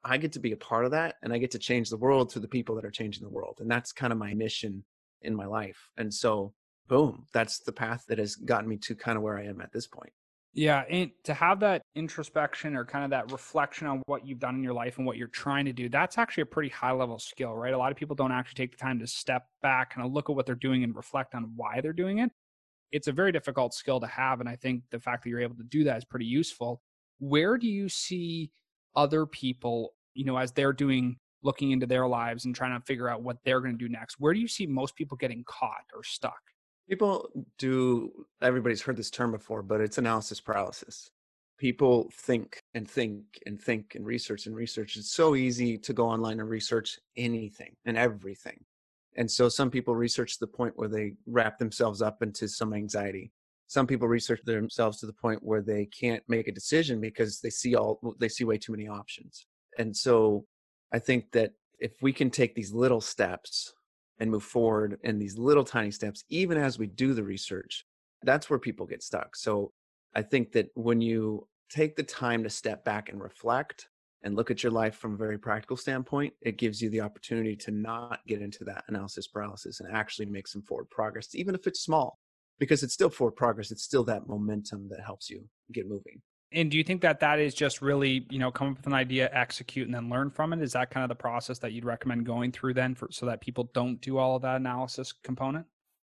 i 0.06 0.16
get 0.16 0.32
to 0.32 0.40
be 0.40 0.54
a 0.54 0.58
part 0.58 0.86
of 0.86 0.92
that 0.92 1.16
and 1.24 1.34
i 1.34 1.38
get 1.38 1.52
to 1.52 1.60
change 1.60 1.90
the 1.90 1.98
world 1.98 2.32
through 2.32 2.42
the 2.42 2.48
people 2.48 2.76
that 2.76 2.86
are 2.86 2.92
changing 2.92 3.24
the 3.24 3.30
world 3.30 3.58
and 3.60 3.70
that's 3.70 3.92
kind 3.92 4.14
of 4.14 4.20
my 4.20 4.34
mission 4.34 4.84
in 5.22 5.36
my 5.36 5.46
life 5.46 5.90
and 5.98 6.14
so 6.14 6.54
boom, 6.88 7.26
that's 7.34 7.60
the 7.60 7.72
path 7.72 8.06
that 8.08 8.20
has 8.20 8.36
gotten 8.36 8.70
me 8.70 8.78
to 8.78 8.96
kind 8.96 9.18
of 9.18 9.24
where 9.24 9.38
I 9.38 9.46
am 9.46 9.62
at 9.62 9.72
this 9.72 9.88
point. 9.88 10.12
Yeah, 10.54 10.86
and 10.90 11.12
to 11.26 11.34
have 11.34 11.60
that 11.60 11.82
introspection 11.96 12.78
or 12.78 12.86
kind 12.86 13.04
of 13.04 13.10
that 13.10 13.30
reflection 13.30 13.88
on 13.88 14.02
what 14.06 14.26
you've 14.26 14.40
done 14.40 14.56
in 14.56 14.64
your 14.64 14.74
life 14.74 14.98
and 14.98 15.06
what 15.06 15.18
you're 15.18 15.28
trying 15.28 15.66
to 15.66 15.74
do, 15.74 15.90
that's 15.90 16.18
actually 16.18 16.44
a 16.44 16.46
pretty 16.46 16.70
high 16.70 16.94
level 16.94 17.20
skill, 17.20 17.54
right? 17.54 17.74
A 17.74 17.78
lot 17.78 17.92
of 17.92 17.98
people 17.98 18.16
don't 18.16 18.32
actually 18.32 18.56
take 18.56 18.72
the 18.72 18.78
time 18.78 19.00
to 19.00 19.08
step 19.08 19.48
back 19.62 19.96
and 19.96 20.14
look 20.14 20.30
at 20.30 20.36
what 20.36 20.46
they're 20.46 20.56
doing 20.56 20.84
and 20.86 20.96
reflect 20.96 21.36
on 21.36 21.52
why 21.58 21.82
they're 21.82 21.92
doing 21.92 22.20
it. 22.20 22.32
It's 22.94 23.10
a 23.10 23.12
very 23.12 23.34
difficult 23.34 23.74
skill 23.74 24.00
to 24.00 24.08
have. 24.08 24.40
And 24.40 24.48
I 24.48 24.56
think 24.56 24.84
the 24.92 25.00
fact 25.00 25.24
that 25.24 25.30
you're 25.30 25.42
able 25.42 25.58
to 25.58 25.64
do 25.64 25.84
that 25.84 25.98
is 25.98 26.06
pretty 26.06 26.26
useful. 26.26 26.82
Where 27.20 27.58
do 27.58 27.68
you 27.68 27.90
see 27.90 28.52
other 28.96 29.26
people, 29.26 29.94
you 30.14 30.26
know, 30.26 30.38
as 30.38 30.52
they're 30.52 30.74
doing, 30.74 31.18
looking 31.44 31.72
into 31.72 31.86
their 31.86 32.08
lives 32.08 32.46
and 32.46 32.56
trying 32.56 32.78
to 32.78 32.86
figure 32.86 33.10
out 33.10 33.22
what 33.22 33.38
they're 33.46 33.62
going 33.62 33.78
to 33.78 33.78
do 33.78 33.90
next? 33.90 34.16
Where 34.20 34.34
do 34.34 34.40
you 34.40 34.48
see 34.48 34.66
most 34.66 34.96
people 34.96 35.18
getting 35.18 35.44
caught 35.46 35.86
or 35.94 36.04
stuck? 36.04 36.40
People 36.90 37.30
do, 37.58 38.12
everybody's 38.42 38.82
heard 38.82 38.98
this 38.98 39.10
term 39.10 39.32
before, 39.32 39.64
but 39.64 39.82
it's 39.82 39.98
analysis 39.98 40.40
paralysis. 40.40 41.10
People 41.58 42.12
think 42.14 42.60
and 42.74 42.90
think 42.90 43.24
and 43.46 43.62
think 43.62 43.96
and 43.96 44.06
research 44.06 44.46
and 44.46 44.56
research. 44.56 44.98
It's 44.98 45.14
so 45.14 45.36
easy 45.36 45.78
to 45.78 45.94
go 45.94 46.08
online 46.08 46.40
and 46.40 46.50
research 46.50 47.00
anything 47.16 47.76
and 47.86 47.98
everything. 47.98 48.60
And 49.16 49.30
so 49.30 49.48
some 49.48 49.72
people 49.72 49.96
research 49.96 50.34
to 50.34 50.40
the 50.42 50.48
point 50.48 50.74
where 50.76 50.90
they 50.90 51.14
wrap 51.26 51.58
themselves 51.58 52.02
up 52.02 52.22
into 52.22 52.48
some 52.48 52.74
anxiety. 52.74 53.32
Some 53.68 53.88
people 53.88 54.08
research 54.08 54.42
themselves 54.44 55.00
to 55.00 55.06
the 55.06 55.14
point 55.14 55.44
where 55.44 55.62
they 55.62 55.86
can't 55.88 56.24
make 56.28 56.48
a 56.48 56.52
decision 56.52 57.02
because 57.02 57.40
they 57.42 57.50
see 57.50 57.76
all 57.76 58.00
they 58.20 58.30
see 58.30 58.44
way 58.44 58.58
too 58.58 58.72
many 58.72 58.88
options. 58.88 59.48
And 59.78 59.96
so 59.96 60.46
I 60.94 61.00
think 61.00 61.32
that 61.32 61.52
if 61.80 61.94
we 62.02 62.14
can 62.14 62.30
take 62.30 62.56
these 62.56 62.72
little 62.72 63.02
steps 63.02 63.74
and 64.20 64.32
move 64.32 64.44
forward 64.44 64.98
in 65.04 65.20
these 65.20 65.38
little 65.38 65.64
tiny 65.64 65.92
steps, 65.92 66.24
even 66.30 66.58
as 66.58 66.80
we 66.80 66.88
do 66.88 67.14
the 67.14 67.24
research, 67.24 67.86
that's 68.24 68.50
where 68.50 68.60
people 68.60 68.86
get 68.86 69.04
stuck. 69.04 69.36
So 69.36 69.72
I 70.16 70.22
think 70.22 70.52
that 70.54 70.70
when 70.76 71.02
you 71.02 71.48
take 71.70 71.96
the 71.96 72.04
time 72.04 72.44
to 72.44 72.50
step 72.50 72.86
back 72.86 73.10
and 73.10 73.22
reflect 73.22 73.90
and 74.24 74.36
look 74.36 74.50
at 74.50 74.64
your 74.64 74.72
life 74.72 74.96
from 74.96 75.14
a 75.14 75.18
very 75.18 75.38
practical 75.38 75.76
standpoint, 75.76 76.34
it 76.42 76.58
gives 76.58 76.82
you 76.82 76.90
the 76.90 77.02
opportunity 77.02 77.56
to 77.58 77.72
not 77.72 78.22
get 78.26 78.42
into 78.42 78.64
that 78.64 78.84
analysis 78.88 79.28
paralysis 79.28 79.82
and 79.82 79.94
actually 79.94 80.26
make 80.26 80.48
some 80.48 80.62
forward 80.62 80.90
progress, 80.90 81.36
even 81.36 81.54
if 81.54 81.68
it's 81.68 81.82
small, 81.82 82.20
because 82.60 82.84
it's 82.84 82.94
still 82.94 83.10
forward 83.10 83.36
progress. 83.36 83.72
It's 83.72 83.84
still 83.84 84.04
that 84.06 84.28
momentum 84.28 84.88
that 84.90 85.02
helps 85.06 85.30
you 85.30 85.44
get 85.72 85.88
moving. 85.88 86.22
And 86.52 86.72
do 86.72 86.78
you 86.78 86.84
think 86.84 87.02
that 87.02 87.20
that 87.20 87.40
is 87.40 87.54
just 87.54 87.82
really, 87.82 88.26
you 88.30 88.40
know, 88.40 88.52
come 88.52 88.70
up 88.70 88.78
with 88.78 88.88
an 88.88 88.94
idea, 88.94 89.30
execute, 89.34 89.88
and 89.88 89.94
then 89.94 90.10
learn 90.10 90.30
from 90.30 90.54
it? 90.54 90.62
Is 90.62 90.74
that 90.74 90.90
kind 90.90 91.04
of 91.04 91.10
the 91.10 91.16
process 91.16 91.60
that 91.60 91.74
you'd 91.74 91.86
recommend 91.86 92.26
going 92.26 92.52
through 92.52 92.76
then 92.76 92.96
for 92.96 93.10
so 93.12 93.26
that 93.26 93.42
people 93.42 93.70
don't 93.74 94.00
do 94.00 94.18
all 94.18 94.36
of 94.36 94.42
that 94.44 94.56
analysis 94.56 95.12
component? 95.12 95.66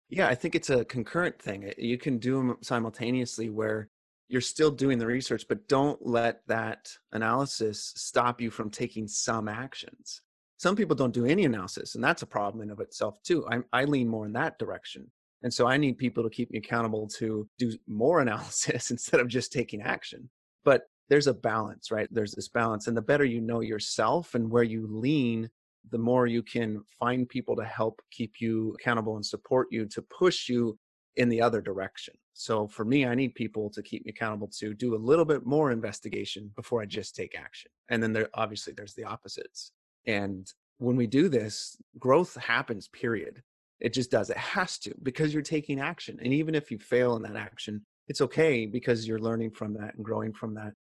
Yeah, 0.09 0.29
I 0.29 0.35
think 0.35 0.55
it's 0.55 0.69
a 0.69 0.85
concurrent 0.85 1.41
thing. 1.41 1.73
You 1.77 1.97
can 1.97 2.17
do 2.17 2.37
them 2.37 2.57
simultaneously 2.61 3.49
where 3.49 3.89
you're 4.29 4.41
still 4.41 4.71
doing 4.71 4.99
the 4.99 5.05
research, 5.05 5.45
but 5.49 5.67
don't 5.67 6.05
let 6.05 6.47
that 6.47 6.89
analysis 7.11 7.93
stop 7.95 8.39
you 8.39 8.49
from 8.49 8.69
taking 8.69 9.07
some 9.07 9.47
actions. 9.47 10.21
Some 10.57 10.75
people 10.75 10.95
don't 10.95 11.13
do 11.13 11.25
any 11.25 11.45
analysis, 11.45 11.95
and 11.95 12.03
that's 12.03 12.21
a 12.21 12.27
problem 12.27 12.63
in 12.63 12.71
of 12.71 12.79
itself 12.79 13.21
too. 13.21 13.45
I, 13.49 13.59
I 13.73 13.83
lean 13.85 14.07
more 14.07 14.25
in 14.25 14.33
that 14.33 14.57
direction. 14.57 15.11
And 15.43 15.53
so 15.53 15.67
I 15.67 15.77
need 15.77 15.97
people 15.97 16.23
to 16.23 16.29
keep 16.29 16.51
me 16.51 16.59
accountable 16.59 17.07
to 17.17 17.47
do 17.57 17.73
more 17.87 18.19
analysis 18.21 18.91
instead 18.91 19.19
of 19.19 19.27
just 19.27 19.51
taking 19.51 19.81
action. 19.81 20.29
But 20.65 20.83
there's 21.09 21.27
a 21.27 21.33
balance 21.33 21.91
right? 21.91 22.07
There's 22.11 22.33
this 22.33 22.49
balance 22.49 22.87
and 22.87 22.97
the 22.97 23.01
better 23.01 23.25
you 23.25 23.41
know 23.41 23.61
yourself 23.61 24.35
and 24.35 24.49
where 24.49 24.63
you 24.63 24.87
lean 24.89 25.49
the 25.91 25.97
more 25.97 26.27
you 26.27 26.43
can 26.43 26.83
find 26.99 27.29
people 27.29 27.55
to 27.55 27.63
help 27.63 28.01
keep 28.11 28.41
you 28.41 28.75
accountable 28.79 29.15
and 29.15 29.25
support 29.25 29.67
you 29.71 29.85
to 29.85 30.01
push 30.01 30.49
you 30.49 30.77
in 31.15 31.29
the 31.29 31.41
other 31.41 31.61
direction. 31.61 32.13
So 32.33 32.67
for 32.67 32.85
me 32.85 33.05
i 33.05 33.15
need 33.15 33.33
people 33.35 33.69
to 33.71 33.81
keep 33.81 34.05
me 34.05 34.11
accountable 34.11 34.49
to 34.59 34.73
do 34.73 34.95
a 34.95 34.97
little 34.97 35.25
bit 35.25 35.45
more 35.45 35.71
investigation 35.71 36.51
before 36.55 36.81
i 36.81 36.85
just 36.85 37.15
take 37.15 37.37
action. 37.37 37.71
And 37.89 38.01
then 38.03 38.13
there 38.13 38.29
obviously 38.33 38.73
there's 38.73 38.93
the 38.93 39.05
opposites. 39.05 39.71
And 40.05 40.51
when 40.77 40.95
we 40.95 41.07
do 41.07 41.29
this 41.29 41.77
growth 41.97 42.35
happens 42.35 42.87
period 42.89 43.41
it 43.79 43.93
just 43.93 44.11
does 44.11 44.29
it 44.29 44.37
has 44.37 44.77
to 44.79 44.93
because 45.03 45.33
you're 45.33 45.43
taking 45.43 45.79
action 45.79 46.17
and 46.21 46.33
even 46.33 46.55
if 46.55 46.71
you 46.71 46.77
fail 46.77 47.15
in 47.15 47.21
that 47.21 47.35
action 47.35 47.83
it's 48.07 48.21
okay 48.21 48.65
because 48.65 49.07
you're 49.07 49.19
learning 49.19 49.51
from 49.51 49.73
that 49.73 49.95
and 49.95 50.03
growing 50.03 50.33
from 50.33 50.53
that 50.53 50.73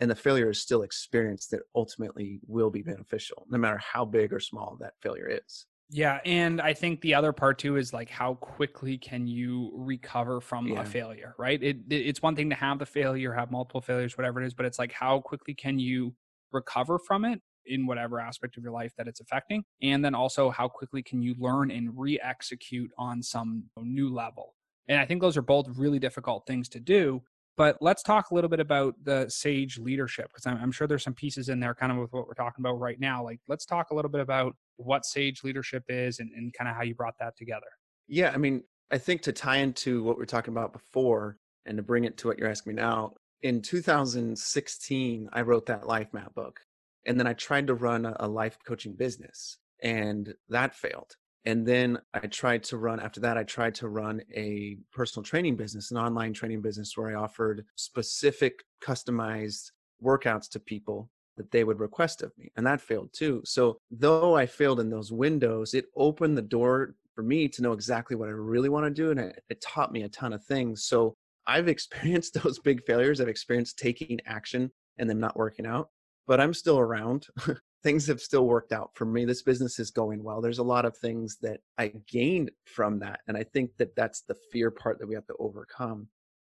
and 0.00 0.10
the 0.10 0.14
failure 0.14 0.48
is 0.48 0.60
still 0.60 0.82
experience 0.82 1.46
that 1.48 1.60
ultimately 1.74 2.40
will 2.46 2.70
be 2.70 2.82
beneficial 2.82 3.46
no 3.50 3.58
matter 3.58 3.78
how 3.78 4.04
big 4.04 4.32
or 4.32 4.40
small 4.40 4.78
that 4.80 4.94
failure 5.02 5.28
is. 5.28 5.66
Yeah 5.90 6.20
and 6.24 6.60
i 6.60 6.72
think 6.72 7.00
the 7.00 7.14
other 7.14 7.32
part 7.32 7.58
too 7.58 7.76
is 7.76 7.92
like 7.92 8.08
how 8.08 8.34
quickly 8.34 8.96
can 8.96 9.26
you 9.26 9.72
recover 9.74 10.40
from 10.40 10.68
yeah. 10.68 10.80
a 10.80 10.84
failure 10.84 11.34
right? 11.38 11.62
It, 11.62 11.78
it, 11.90 11.94
it's 11.94 12.22
one 12.22 12.36
thing 12.36 12.48
to 12.50 12.56
have 12.56 12.78
the 12.78 12.86
failure 12.86 13.32
have 13.34 13.50
multiple 13.50 13.80
failures 13.80 14.16
whatever 14.16 14.40
it 14.40 14.46
is 14.46 14.54
but 14.54 14.66
it's 14.66 14.78
like 14.78 14.92
how 14.92 15.20
quickly 15.20 15.52
can 15.52 15.78
you 15.78 16.14
recover 16.52 16.98
from 16.98 17.24
it 17.24 17.40
in 17.66 17.86
whatever 17.86 18.20
aspect 18.20 18.56
of 18.56 18.62
your 18.62 18.72
life 18.72 18.92
that 18.96 19.08
it's 19.08 19.20
affecting 19.20 19.64
and 19.82 20.04
then 20.04 20.14
also 20.14 20.50
how 20.50 20.68
quickly 20.68 21.02
can 21.02 21.22
you 21.22 21.34
learn 21.38 21.70
and 21.70 21.90
re-execute 21.94 22.90
on 22.98 23.22
some 23.22 23.64
new 23.82 24.12
level 24.12 24.54
and 24.90 24.98
I 24.98 25.06
think 25.06 25.20
those 25.20 25.36
are 25.36 25.42
both 25.42 25.68
really 25.76 26.00
difficult 26.00 26.46
things 26.46 26.68
to 26.70 26.80
do. 26.80 27.22
But 27.56 27.76
let's 27.80 28.02
talk 28.02 28.30
a 28.30 28.34
little 28.34 28.50
bit 28.50 28.58
about 28.58 28.94
the 29.04 29.28
Sage 29.28 29.78
leadership 29.78 30.28
because 30.28 30.46
I'm, 30.46 30.58
I'm, 30.60 30.72
sure 30.72 30.88
there's 30.88 31.04
some 31.04 31.14
pieces 31.14 31.48
in 31.48 31.60
there 31.60 31.74
kind 31.74 31.92
of 31.92 31.98
with 31.98 32.12
what 32.12 32.26
we're 32.26 32.34
talking 32.34 32.64
about 32.64 32.80
right 32.80 32.98
now. 32.98 33.22
Like, 33.22 33.38
let's 33.48 33.64
talk 33.64 33.90
a 33.90 33.94
little 33.94 34.10
bit 34.10 34.20
about 34.20 34.56
what 34.76 35.04
Sage 35.04 35.44
leadership 35.44 35.84
is 35.88 36.18
and, 36.18 36.32
and 36.32 36.52
kind 36.54 36.68
of 36.68 36.74
how 36.74 36.82
you 36.82 36.94
brought 36.94 37.18
that 37.20 37.36
together. 37.36 37.66
Yeah. 38.08 38.32
I 38.34 38.36
mean, 38.36 38.64
I 38.90 38.98
think 38.98 39.22
to 39.22 39.32
tie 39.32 39.58
into 39.58 40.02
what 40.02 40.16
we 40.16 40.22
are 40.24 40.26
talking 40.26 40.54
about 40.54 40.72
before, 40.72 41.36
and 41.66 41.76
to 41.76 41.82
bring 41.82 42.04
it 42.04 42.16
to 42.18 42.26
what 42.26 42.38
you're 42.38 42.48
asking 42.48 42.74
me 42.74 42.82
now, 42.82 43.12
in 43.42 43.62
2016, 43.62 45.28
I 45.32 45.42
wrote 45.42 45.66
that 45.66 45.86
life 45.86 46.12
map 46.12 46.34
book. 46.34 46.60
And 47.06 47.18
then 47.18 47.26
I 47.26 47.32
tried 47.32 47.66
to 47.68 47.74
run 47.74 48.04
a, 48.04 48.28
life 48.28 48.58
coaching 48.66 48.94
business 48.94 49.58
and 49.82 50.34
that 50.48 50.74
failed. 50.74 51.16
And 51.46 51.66
then 51.66 51.98
I 52.12 52.26
tried 52.26 52.64
to 52.64 52.76
run, 52.76 53.00
after 53.00 53.20
that, 53.20 53.38
I 53.38 53.44
tried 53.44 53.74
to 53.76 53.88
run 53.88 54.20
a 54.34 54.76
personal 54.92 55.24
training 55.24 55.56
business, 55.56 55.90
an 55.90 55.96
online 55.96 56.34
training 56.34 56.60
business 56.60 56.96
where 56.96 57.08
I 57.08 57.20
offered 57.20 57.64
specific 57.76 58.62
customized 58.84 59.70
workouts 60.02 60.50
to 60.50 60.60
people 60.60 61.08
that 61.36 61.50
they 61.50 61.64
would 61.64 61.80
request 61.80 62.22
of 62.22 62.36
me. 62.36 62.50
And 62.56 62.66
that 62.66 62.82
failed 62.82 63.10
too. 63.14 63.40
So, 63.46 63.78
though 63.90 64.36
I 64.36 64.44
failed 64.44 64.80
in 64.80 64.90
those 64.90 65.10
windows, 65.10 65.72
it 65.72 65.86
opened 65.96 66.36
the 66.36 66.42
door 66.42 66.94
for 67.14 67.22
me 67.22 67.48
to 67.48 67.62
know 67.62 67.72
exactly 67.72 68.16
what 68.16 68.28
I 68.28 68.32
really 68.32 68.68
want 68.68 68.84
to 68.84 68.90
do. 68.90 69.10
And 69.10 69.20
it, 69.20 69.42
it 69.48 69.62
taught 69.62 69.92
me 69.92 70.02
a 70.02 70.08
ton 70.10 70.34
of 70.34 70.44
things. 70.44 70.84
So, 70.84 71.14
I've 71.46 71.68
experienced 71.76 72.34
those 72.34 72.58
big 72.58 72.84
failures. 72.84 73.20
I've 73.20 73.28
experienced 73.28 73.78
taking 73.78 74.20
action 74.26 74.70
and 74.98 75.08
them 75.08 75.20
not 75.20 75.36
working 75.36 75.66
out, 75.66 75.88
but 76.30 76.40
I'm 76.40 76.54
still 76.54 76.78
around. 76.78 77.26
things 77.82 78.06
have 78.06 78.20
still 78.20 78.46
worked 78.46 78.70
out 78.70 78.92
for 78.94 79.04
me. 79.04 79.24
This 79.24 79.42
business 79.42 79.80
is 79.80 79.90
going 79.90 80.22
well. 80.22 80.40
There's 80.40 80.60
a 80.60 80.62
lot 80.62 80.84
of 80.84 80.96
things 80.96 81.38
that 81.42 81.58
I 81.76 81.92
gained 82.06 82.52
from 82.66 83.00
that. 83.00 83.18
And 83.26 83.36
I 83.36 83.42
think 83.42 83.72
that 83.78 83.96
that's 83.96 84.20
the 84.20 84.36
fear 84.52 84.70
part 84.70 85.00
that 85.00 85.08
we 85.08 85.16
have 85.16 85.26
to 85.26 85.34
overcome. 85.40 86.06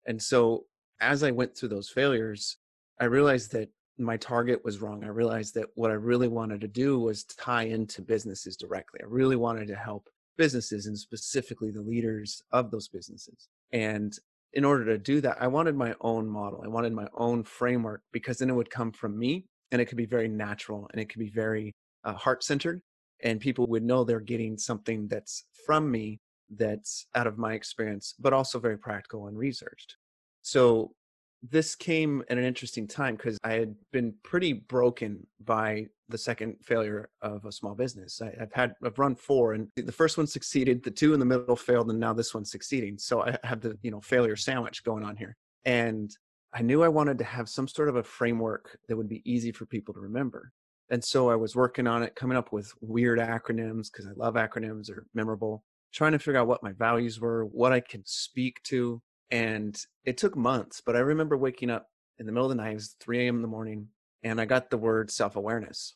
And 0.08 0.20
so 0.20 0.66
as 1.00 1.22
I 1.22 1.30
went 1.30 1.56
through 1.56 1.70
those 1.70 1.90
failures, 1.90 2.58
I 3.00 3.06
realized 3.06 3.52
that 3.52 3.70
my 4.00 4.18
target 4.18 4.66
was 4.66 4.82
wrong. 4.82 5.04
I 5.04 5.10
realized 5.10 5.54
that 5.54 5.68
what 5.76 5.92
I 5.92 5.96
really 5.96 6.28
wanted 6.28 6.62
to 6.62 6.68
do 6.68 6.98
was 6.98 7.26
tie 7.26 7.66
into 7.66 8.02
businesses 8.02 8.58
directly. 8.58 9.02
I 9.04 9.08
really 9.08 9.36
wanted 9.36 9.68
to 9.68 9.76
help 9.76 10.10
businesses 10.40 10.88
and 10.88 10.98
specifically 10.98 11.70
the 11.70 11.84
leaders 11.84 12.42
of 12.52 12.72
those 12.72 12.88
businesses. 12.88 13.48
And 13.72 14.18
in 14.54 14.66
order 14.66 14.86
to 14.86 14.98
do 14.98 15.22
that, 15.22 15.38
I 15.40 15.46
wanted 15.46 15.76
my 15.76 15.94
own 16.02 16.28
model. 16.28 16.64
I 16.66 16.68
wanted 16.68 16.94
my 16.94 17.10
own 17.14 17.44
framework 17.44 18.02
because 18.12 18.40
then 18.40 18.50
it 18.50 18.56
would 18.56 18.72
come 18.72 18.92
from 18.92 19.20
me 19.20 19.46
and 19.72 19.82
it 19.82 19.86
could 19.86 19.98
be 19.98 20.06
very 20.06 20.28
natural 20.28 20.88
and 20.92 21.02
it 21.02 21.10
could 21.10 21.20
be 21.20 21.30
very 21.30 21.74
uh, 22.04 22.14
heart 22.14 22.44
centered 22.44 22.82
and 23.24 23.40
people 23.40 23.66
would 23.68 23.84
know 23.84 24.04
they're 24.04 24.20
getting 24.20 24.58
something 24.58 25.08
that's 25.08 25.46
from 25.66 25.90
me 25.90 26.20
that's 26.52 27.08
out 27.16 27.28
of 27.28 27.38
my 27.38 27.54
experience 27.54 28.14
but 28.20 28.34
also 28.34 28.60
very 28.60 28.78
practical 28.78 29.28
and 29.28 29.38
researched. 29.38 29.98
So 30.42 30.94
this 31.44 31.76
came 31.76 32.24
at 32.30 32.38
an 32.38 32.44
interesting 32.44 32.88
time 32.88 33.16
because 33.16 33.38
i 33.44 33.54
had 33.54 33.76
been 33.92 34.14
pretty 34.24 34.54
broken 34.54 35.26
by 35.46 35.86
the 36.10 36.18
second 36.18 36.56
failure 36.64 37.10
of 37.22 37.46
a 37.46 37.52
small 37.52 37.76
business. 37.76 38.22
I, 38.22 38.34
have 38.40 38.54
had 38.54 38.74
i've 38.84 38.98
run 38.98 39.16
four 39.16 39.54
and 39.54 39.68
the 39.76 39.92
first 39.92 40.18
one 40.18 40.26
succeeded 40.26 40.84
the 40.84 40.92
two 40.92 41.14
in 41.14 41.20
the 41.20 41.26
middle 41.26 41.56
failed 41.56 41.90
and 41.90 42.00
now 42.00 42.14
this 42.14 42.34
one's 42.34 42.52
succeeding. 42.52 42.98
So 42.98 43.24
i 43.24 43.38
have 43.44 43.62
the 43.62 43.78
you 43.82 43.92
know 43.92 44.02
failure 44.02 44.36
sandwich 44.36 44.84
going 44.84 45.04
on 45.04 45.16
here. 45.16 45.36
And 45.66 46.16
I 46.58 46.64
knew 46.64 46.82
I 46.82 46.88
wanted 46.88 47.20
to 47.20 47.24
have 47.24 47.48
some 47.48 47.68
sort 47.68 47.88
of 47.88 47.98
a 47.98 48.04
framework 48.04 48.80
that 48.88 48.98
would 48.98 49.08
be 49.08 49.22
easy 49.32 49.52
for 49.52 49.68
people 49.68 49.94
to 49.94 50.00
remember. 50.00 50.52
And 50.90 51.04
so 51.04 51.30
I 51.30 51.36
was 51.36 51.56
working 51.56 51.86
on 51.86 52.02
it, 52.02 52.16
coming 52.16 52.36
up 52.36 52.52
with 52.52 52.74
weird 52.82 53.20
acronyms 53.20 53.92
because 53.92 54.08
I 54.08 54.12
love 54.16 54.34
acronyms, 54.34 54.88
they're 54.88 55.06
memorable, 55.14 55.64
trying 55.94 56.14
to 56.14 56.20
figure 56.20 56.40
out 56.40 56.48
what 56.48 56.64
my 56.64 56.72
values 56.72 57.20
were, 57.20 57.46
what 57.46 57.74
I 57.74 57.80
could 57.80 58.08
speak 58.08 58.64
to. 58.64 59.00
And 59.30 59.80
it 60.04 60.18
took 60.18 60.36
months, 60.36 60.82
but 60.84 60.96
I 60.96 61.00
remember 61.00 61.38
waking 61.38 61.70
up 61.70 61.86
in 62.18 62.26
the 62.26 62.32
middle 62.32 62.50
of 62.50 62.58
the 62.58 62.64
night, 62.64 62.72
it 62.72 62.76
was 62.76 62.96
3 63.02 63.20
a.m. 63.20 63.36
in 63.36 63.42
the 63.44 63.48
morning, 63.48 63.90
and 64.24 64.42
I 64.42 64.46
got 64.46 64.72
the 64.72 64.80
word 64.80 65.12
self 65.12 65.36
awareness. 65.36 65.94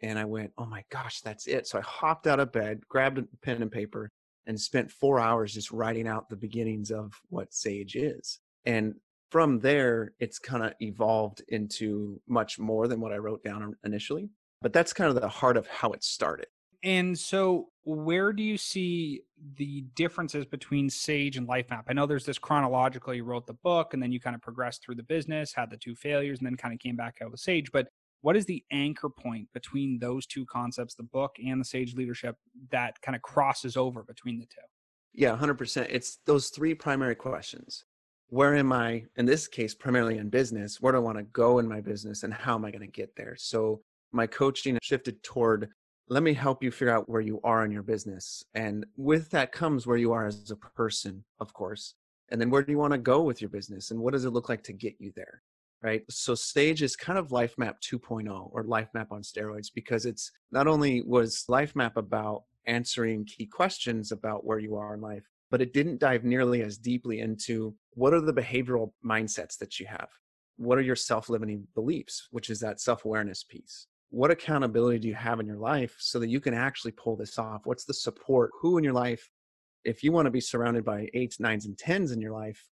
And 0.00 0.18
I 0.18 0.24
went, 0.24 0.50
oh 0.58 0.66
my 0.66 0.82
gosh, 0.90 1.20
that's 1.20 1.46
it. 1.46 1.68
So 1.68 1.78
I 1.78 1.82
hopped 1.82 2.26
out 2.26 2.40
of 2.40 2.50
bed, 2.50 2.80
grabbed 2.88 3.18
a 3.18 3.24
pen 3.42 3.62
and 3.62 3.70
paper, 3.70 4.10
and 4.48 4.60
spent 4.60 4.90
four 4.90 5.20
hours 5.20 5.54
just 5.54 5.70
writing 5.70 6.08
out 6.08 6.28
the 6.28 6.34
beginnings 6.34 6.90
of 6.90 7.12
what 7.28 7.54
SAGE 7.54 7.94
is. 7.94 8.40
And 8.64 8.94
from 9.32 9.60
there, 9.60 10.12
it's 10.20 10.38
kind 10.38 10.62
of 10.62 10.74
evolved 10.80 11.42
into 11.48 12.20
much 12.28 12.58
more 12.58 12.86
than 12.86 13.00
what 13.00 13.14
I 13.14 13.16
wrote 13.16 13.42
down 13.42 13.74
initially. 13.82 14.28
But 14.60 14.74
that's 14.74 14.92
kind 14.92 15.08
of 15.08 15.18
the 15.18 15.26
heart 15.26 15.56
of 15.56 15.66
how 15.66 15.92
it 15.92 16.04
started. 16.04 16.48
And 16.84 17.18
so, 17.18 17.68
where 17.84 18.34
do 18.34 18.42
you 18.42 18.58
see 18.58 19.22
the 19.56 19.86
differences 19.94 20.44
between 20.44 20.90
Sage 20.90 21.38
and 21.38 21.48
LifeMap? 21.48 21.84
I 21.88 21.94
know 21.94 22.04
there's 22.04 22.26
this 22.26 22.38
chronological, 22.38 23.14
you 23.14 23.24
wrote 23.24 23.46
the 23.46 23.54
book 23.54 23.94
and 23.94 24.02
then 24.02 24.12
you 24.12 24.20
kind 24.20 24.36
of 24.36 24.42
progressed 24.42 24.84
through 24.84 24.96
the 24.96 25.02
business, 25.02 25.54
had 25.54 25.70
the 25.70 25.78
two 25.78 25.94
failures, 25.94 26.38
and 26.38 26.46
then 26.46 26.56
kind 26.56 26.74
of 26.74 26.80
came 26.80 26.96
back 26.96 27.16
out 27.22 27.30
with 27.30 27.40
Sage. 27.40 27.72
But 27.72 27.88
what 28.20 28.36
is 28.36 28.44
the 28.44 28.62
anchor 28.70 29.08
point 29.08 29.48
between 29.54 29.98
those 29.98 30.26
two 30.26 30.44
concepts, 30.44 30.94
the 30.94 31.04
book 31.04 31.36
and 31.42 31.58
the 31.58 31.64
Sage 31.64 31.94
leadership, 31.94 32.36
that 32.70 33.00
kind 33.00 33.16
of 33.16 33.22
crosses 33.22 33.78
over 33.78 34.02
between 34.02 34.38
the 34.38 34.46
two? 34.46 34.60
Yeah, 35.14 35.34
100%. 35.34 35.86
It's 35.88 36.18
those 36.26 36.50
three 36.50 36.74
primary 36.74 37.14
questions 37.14 37.84
where 38.32 38.54
am 38.54 38.72
I, 38.72 39.04
in 39.16 39.26
this 39.26 39.46
case, 39.46 39.74
primarily 39.74 40.16
in 40.16 40.30
business, 40.30 40.80
where 40.80 40.94
do 40.94 40.96
I 40.96 41.02
want 41.02 41.18
to 41.18 41.24
go 41.24 41.58
in 41.58 41.68
my 41.68 41.82
business 41.82 42.22
and 42.22 42.32
how 42.32 42.54
am 42.54 42.64
I 42.64 42.70
going 42.70 42.80
to 42.80 42.86
get 42.86 43.14
there? 43.14 43.36
So 43.36 43.82
my 44.10 44.26
coaching 44.26 44.78
shifted 44.80 45.22
toward 45.22 45.68
let 46.08 46.22
me 46.22 46.32
help 46.32 46.62
you 46.62 46.70
figure 46.70 46.94
out 46.94 47.10
where 47.10 47.20
you 47.20 47.40
are 47.44 47.62
in 47.62 47.70
your 47.70 47.82
business. 47.82 48.42
And 48.54 48.86
with 48.96 49.28
that 49.32 49.52
comes 49.52 49.86
where 49.86 49.98
you 49.98 50.12
are 50.12 50.26
as 50.26 50.50
a 50.50 50.56
person, 50.56 51.22
of 51.40 51.52
course. 51.52 51.94
And 52.30 52.40
then 52.40 52.48
where 52.48 52.62
do 52.62 52.72
you 52.72 52.78
want 52.78 52.92
to 52.92 52.98
go 52.98 53.20
with 53.20 53.42
your 53.42 53.50
business 53.50 53.90
and 53.90 54.00
what 54.00 54.14
does 54.14 54.24
it 54.24 54.30
look 54.30 54.48
like 54.48 54.62
to 54.64 54.72
get 54.72 54.94
you 54.98 55.12
there? 55.14 55.42
Right. 55.82 56.02
So 56.08 56.34
Sage 56.34 56.82
is 56.82 56.96
kind 56.96 57.18
of 57.18 57.32
Life 57.32 57.58
Map 57.58 57.82
2.0 57.82 58.48
or 58.50 58.64
Life 58.64 58.88
Map 58.94 59.12
on 59.12 59.20
steroids 59.20 59.68
because 59.74 60.06
it's 60.06 60.32
not 60.50 60.66
only 60.66 61.02
was 61.02 61.44
Life 61.48 61.76
Map 61.76 61.98
about 61.98 62.44
answering 62.66 63.26
key 63.26 63.44
questions 63.44 64.10
about 64.10 64.46
where 64.46 64.58
you 64.58 64.76
are 64.76 64.94
in 64.94 65.02
life, 65.02 65.28
but 65.52 65.60
it 65.60 65.74
didn't 65.74 66.00
dive 66.00 66.24
nearly 66.24 66.62
as 66.62 66.78
deeply 66.78 67.20
into 67.20 67.74
what 67.92 68.14
are 68.14 68.22
the 68.22 68.32
behavioral 68.32 68.92
mindsets 69.04 69.58
that 69.58 69.78
you 69.78 69.86
have? 69.86 70.08
What 70.56 70.78
are 70.78 70.82
your 70.82 70.96
self 70.96 71.28
limiting 71.28 71.68
beliefs, 71.74 72.26
which 72.30 72.48
is 72.48 72.58
that 72.60 72.80
self 72.80 73.04
awareness 73.04 73.44
piece? 73.44 73.86
What 74.08 74.30
accountability 74.30 74.98
do 74.98 75.08
you 75.08 75.14
have 75.14 75.40
in 75.40 75.46
your 75.46 75.58
life 75.58 75.94
so 75.98 76.18
that 76.18 76.30
you 76.30 76.40
can 76.40 76.54
actually 76.54 76.92
pull 76.92 77.16
this 77.16 77.38
off? 77.38 77.60
What's 77.64 77.84
the 77.84 77.92
support? 77.92 78.50
Who 78.62 78.78
in 78.78 78.84
your 78.84 78.94
life, 78.94 79.30
if 79.84 80.02
you 80.02 80.10
want 80.10 80.24
to 80.24 80.30
be 80.30 80.40
surrounded 80.40 80.86
by 80.86 81.08
eights, 81.12 81.38
nines, 81.38 81.66
and 81.66 81.76
tens 81.76 82.12
in 82.12 82.20
your 82.22 82.32
life, 82.32 82.66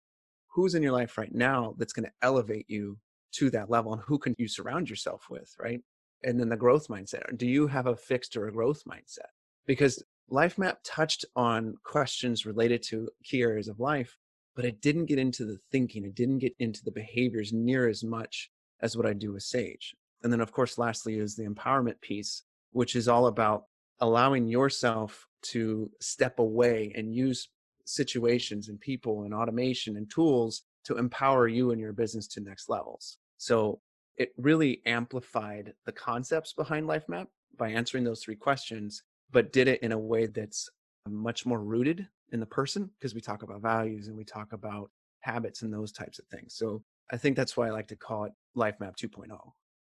who's 0.48 0.74
in 0.74 0.81
your 0.81 0.93
life 0.93 1.17
right 1.17 1.36
now 1.36 1.75
that's 1.77 1.93
going 1.93 2.05
to 2.05 2.12
elevate 2.21 2.65
you 2.69 2.98
to 3.33 3.50
that 3.50 3.69
level 3.69 3.91
and 3.91 4.01
who 4.05 4.17
can 4.17 4.33
you 4.38 4.48
surround 4.48 4.89
yourself 4.89 5.25
with, 5.29 5.53
right? 5.59 5.81
And 6.24 6.39
then 6.39 6.48
the 6.48 6.55
growth 6.55 6.88
mindset. 6.88 7.38
Do 7.38 7.45
you 7.45 7.67
have 7.67 7.88
a 7.88 7.95
fixed 7.98 8.38
or 8.38 8.48
a 8.48 8.53
growth 8.53 8.83
mindset? 8.89 9.31
Because 9.67 10.01
LifeMap 10.31 10.77
touched 10.83 11.25
on 11.36 11.75
questions 11.83 12.45
related 12.45 12.83
to 12.83 13.09
key 13.24 13.41
areas 13.41 13.67
of 13.67 13.79
life, 13.79 14.17
but 14.55 14.65
it 14.65 14.81
didn't 14.81 15.05
get 15.05 15.19
into 15.19 15.45
the 15.45 15.57
thinking. 15.71 16.05
It 16.05 16.15
didn't 16.15 16.39
get 16.39 16.55
into 16.59 16.83
the 16.83 16.91
behaviors 16.91 17.53
near 17.53 17.88
as 17.88 18.03
much 18.03 18.51
as 18.81 18.95
what 18.95 19.05
I 19.05 19.13
do 19.13 19.33
with 19.33 19.43
Sage. 19.43 19.95
And 20.24 20.31
then, 20.31 20.41
of 20.41 20.51
course, 20.51 20.77
lastly 20.77 21.17
is 21.17 21.36
the 21.36 21.45
empowerment 21.45 22.01
piece, 22.01 22.43
which 22.71 22.95
is 22.95 23.07
all 23.07 23.27
about 23.27 23.63
allowing 24.01 24.48
yourself 24.48 25.27
to 25.41 25.89
step 26.00 26.39
away 26.39 26.91
and 26.95 27.13
use 27.13 27.50
situations 27.86 28.69
and 28.69 28.79
people 28.79 29.24
and 29.24 29.33
automation 29.33 29.98
and 29.98 30.09
tools 30.09 30.63
to 30.86 30.98
empower 30.98 31.48
you 31.48 31.71
and 31.71 31.79
your 31.79 31.93
business 31.93 32.27
to 32.27 32.41
next 32.41 32.69
levels. 32.69 33.17
So 33.38 33.79
it 34.17 34.33
really 34.38 34.81
amplified 34.86 35.74
the 35.86 35.91
concepts 35.91 36.53
behind 36.53 36.88
LifeMap 36.88 37.27
by 37.57 37.69
answering 37.69 38.03
those 38.03 38.21
three 38.21 38.36
questions 38.36 39.03
but 39.31 39.53
did 39.53 39.67
it 39.67 39.81
in 39.81 39.91
a 39.91 39.98
way 39.98 40.27
that's 40.27 40.69
uh, 41.05 41.09
much 41.09 41.45
more 41.45 41.59
rooted 41.59 42.07
in 42.31 42.39
the 42.39 42.45
person 42.45 42.89
because 42.98 43.15
we 43.15 43.21
talk 43.21 43.43
about 43.43 43.62
values 43.62 44.07
and 44.07 44.17
we 44.17 44.24
talk 44.24 44.53
about 44.53 44.89
habits 45.21 45.62
and 45.62 45.74
those 45.74 45.91
types 45.91 46.19
of 46.19 46.25
things. 46.27 46.55
So 46.55 46.81
I 47.12 47.17
think 47.17 47.36
that's 47.36 47.57
why 47.57 47.67
I 47.67 47.71
like 47.71 47.88
to 47.88 47.95
call 47.95 48.25
it 48.25 48.33
Life 48.55 48.75
Map 48.79 48.95
2.0. 48.95 49.27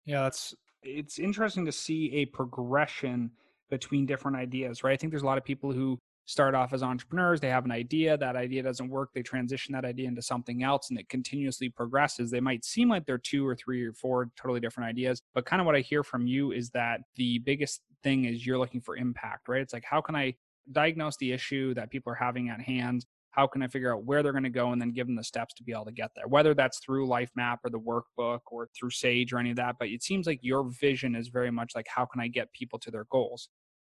Yeah, 0.05 0.23
that's 0.23 0.55
it's 0.83 1.19
interesting 1.19 1.65
to 1.67 1.73
see 1.73 2.13
a 2.15 2.27
progression 2.27 3.31
between 3.71 4.07
different 4.07 4.37
ideas, 4.37 4.83
right? 4.83 4.93
I 4.93 4.97
think 4.97 5.13
there's 5.13 5.23
a 5.23 5.27
lot 5.27 5.39
of 5.39 5.45
people 5.45 5.73
who 5.73 5.99
start 6.29 6.55
off 6.55 6.75
as 6.75 6.83
entrepreneurs, 6.83 7.41
they 7.41 7.49
have 7.49 7.65
an 7.65 7.73
idea, 7.73 8.15
that 8.19 8.37
idea 8.37 8.63
doesn't 8.63 8.91
work, 8.91 9.09
they 9.15 9.23
transition 9.23 9.73
that 9.73 9.87
idea 9.87 10.07
into 10.07 10.21
something 10.21 10.63
else 10.63 10.91
and 10.91 10.99
it 10.99 11.09
continuously 11.09 11.71
progresses. 11.71 12.31
They 12.31 12.39
might 12.39 12.67
seem 12.67 12.91
like 12.91 13.07
they're 13.07 13.17
two 13.17 13.47
or 13.47 13.57
three 13.57 13.83
or 13.83 13.95
four 13.95 14.29
totally 14.37 14.61
different 14.61 14.91
ideas, 14.91 15.23
but 15.35 15.47
kind 15.47 15.59
of 15.59 15.65
what 15.65 15.75
I 15.75 15.81
hear 15.81 16.05
from 16.05 16.27
you 16.27 16.53
is 16.53 16.69
that 16.71 17.01
the 17.17 17.39
biggest 17.39 17.81
thing 18.03 18.27
is 18.27 18.47
you're 18.47 18.59
looking 18.59 18.83
for 18.83 18.95
impact, 18.95 19.49
right? 19.49 19.63
It's 19.63 19.73
like, 19.73 19.87
how 19.87 20.03
can 20.03 20.15
I 20.15 20.35
diagnose 20.71 21.17
the 21.17 21.33
issue 21.33 21.73
that 21.75 21.91
people 21.91 22.13
are 22.13 22.17
having 22.17 22.51
at 22.51 22.61
hand? 22.61 23.07
How 23.31 23.47
can 23.47 23.63
I 23.63 23.69
figure 23.69 23.95
out 23.95 24.05
where 24.05 24.23
they're 24.23 24.33
going 24.33 24.45
to 24.45 24.51
go 24.51 24.73
and 24.73 24.83
then 24.83 24.93
give 24.93 25.07
them 25.07 25.17
the 25.17 25.25
steps 25.25 25.55
to 25.55 25.63
be 25.63 25.73
able 25.73 25.87
to 25.87 25.93
get 25.93 26.11
there? 26.15 26.29
Whether 26.29 26.53
that's 26.53 26.79
through 26.81 27.09
Life 27.09 27.31
Map 27.37 27.61
or 27.65 27.71
the 27.71 27.81
workbook 27.81 28.41
or 28.51 28.69
through 28.79 28.91
Sage 28.91 29.33
or 29.33 29.39
any 29.39 29.51
of 29.51 29.57
that, 29.57 29.77
but 29.79 29.89
it 29.89 30.03
seems 30.03 30.27
like 30.27 30.41
your 30.43 30.69
vision 30.79 31.15
is 31.15 31.29
very 31.29 31.51
much 31.51 31.73
like, 31.75 31.87
how 31.89 32.05
can 32.05 32.21
I 32.21 32.29
get 32.29 32.53
people 32.53 32.79
to 32.81 32.91
their 32.91 33.07
goals? 33.11 33.49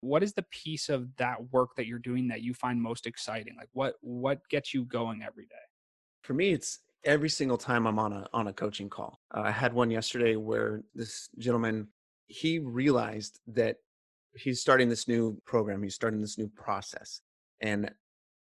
What 0.04 0.22
is 0.22 0.32
the 0.34 0.44
piece 0.50 0.88
of 0.88 1.14
that 1.16 1.52
work 1.52 1.70
that 1.76 1.86
you're 1.86 1.98
doing 1.98 2.28
that 2.28 2.42
you 2.42 2.54
find 2.54 2.80
most 2.80 3.06
exciting? 3.06 3.54
Like 3.56 3.68
what 3.72 3.94
what 4.00 4.40
gets 4.48 4.74
you 4.74 4.84
going 4.84 5.22
every 5.22 5.46
day? 5.46 5.66
For 6.22 6.34
me, 6.34 6.52
it's 6.52 6.80
every 7.04 7.28
single 7.28 7.58
time 7.58 7.86
I'm 7.86 7.98
on 7.98 8.12
a 8.12 8.26
on 8.32 8.48
a 8.48 8.52
coaching 8.52 8.90
call. 8.90 9.20
Uh, 9.34 9.42
I 9.42 9.50
had 9.50 9.72
one 9.72 9.90
yesterday 9.90 10.36
where 10.36 10.82
this 10.94 11.28
gentleman 11.38 11.88
he 12.26 12.58
realized 12.58 13.40
that 13.48 13.76
he's 14.36 14.60
starting 14.60 14.88
this 14.88 15.06
new 15.06 15.40
program 15.44 15.82
he's 15.82 15.94
starting 15.94 16.20
this 16.20 16.38
new 16.38 16.48
process 16.48 17.20
and 17.60 17.90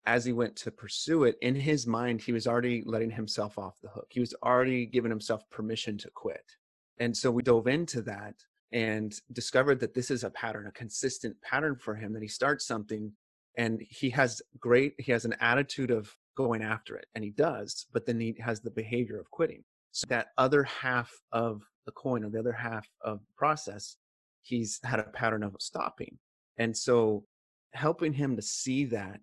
as 0.05 0.25
he 0.25 0.33
went 0.33 0.55
to 0.57 0.71
pursue 0.71 1.23
it, 1.23 1.37
in 1.41 1.55
his 1.55 1.87
mind, 1.87 2.21
he 2.21 2.33
was 2.33 2.45
already 2.45 2.83
letting 2.85 3.11
himself 3.11 3.57
off 3.57 3.79
the 3.81 3.89
hook. 3.89 4.07
He 4.09 4.19
was 4.19 4.33
already 4.43 4.85
giving 4.85 5.11
himself 5.11 5.49
permission 5.49 5.97
to 5.99 6.09
quit. 6.13 6.43
And 6.99 7.15
so 7.15 7.31
we 7.31 7.41
dove 7.41 7.67
into 7.67 8.01
that 8.03 8.35
and 8.73 9.13
discovered 9.31 9.79
that 9.79 9.93
this 9.93 10.11
is 10.11 10.23
a 10.23 10.31
pattern, 10.31 10.67
a 10.67 10.71
consistent 10.71 11.39
pattern 11.41 11.77
for 11.77 11.95
him, 11.95 12.11
that 12.11 12.23
he 12.23 12.27
starts 12.27 12.65
something 12.65 13.11
and 13.55 13.81
he 13.87 14.09
has 14.09 14.41
great, 14.59 14.95
he 14.97 15.11
has 15.11 15.25
an 15.25 15.35
attitude 15.39 15.91
of 15.91 16.13
going 16.35 16.63
after 16.63 16.95
it, 16.95 17.05
and 17.13 17.23
he 17.23 17.29
does, 17.29 17.85
but 17.93 18.07
then 18.07 18.19
he 18.19 18.35
has 18.39 18.61
the 18.61 18.71
behavior 18.71 19.19
of 19.19 19.29
quitting. 19.29 19.63
So 19.91 20.05
that 20.09 20.29
other 20.39 20.63
half 20.63 21.11
of 21.31 21.61
the 21.85 21.91
coin 21.91 22.23
or 22.23 22.31
the 22.31 22.39
other 22.39 22.51
half 22.51 22.89
of 23.01 23.19
the 23.19 23.33
process, 23.37 23.97
he's 24.41 24.79
had 24.83 24.99
a 24.99 25.03
pattern 25.03 25.43
of 25.43 25.55
stopping. 25.59 26.17
And 26.57 26.75
so 26.75 27.25
helping 27.73 28.13
him 28.13 28.35
to 28.35 28.41
see 28.41 28.85
that 28.85 29.21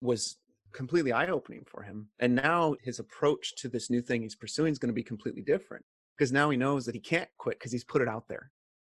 was 0.00 0.38
completely 0.72 1.12
eye 1.12 1.28
opening 1.28 1.64
for 1.66 1.82
him. 1.82 2.08
And 2.18 2.34
now 2.34 2.76
his 2.82 2.98
approach 2.98 3.56
to 3.56 3.68
this 3.68 3.90
new 3.90 4.00
thing 4.00 4.22
he's 4.22 4.34
pursuing 4.34 4.72
is 4.72 4.78
going 4.78 4.88
to 4.88 4.94
be 4.94 5.02
completely 5.02 5.42
different 5.42 5.84
because 6.16 6.32
now 6.32 6.48
he 6.48 6.56
knows 6.56 6.86
that 6.86 6.94
he 6.94 7.00
can't 7.00 7.28
quit 7.36 7.58
because 7.58 7.72
he's 7.72 7.84
put 7.84 8.00
it 8.00 8.08
out 8.08 8.26
there. 8.28 8.50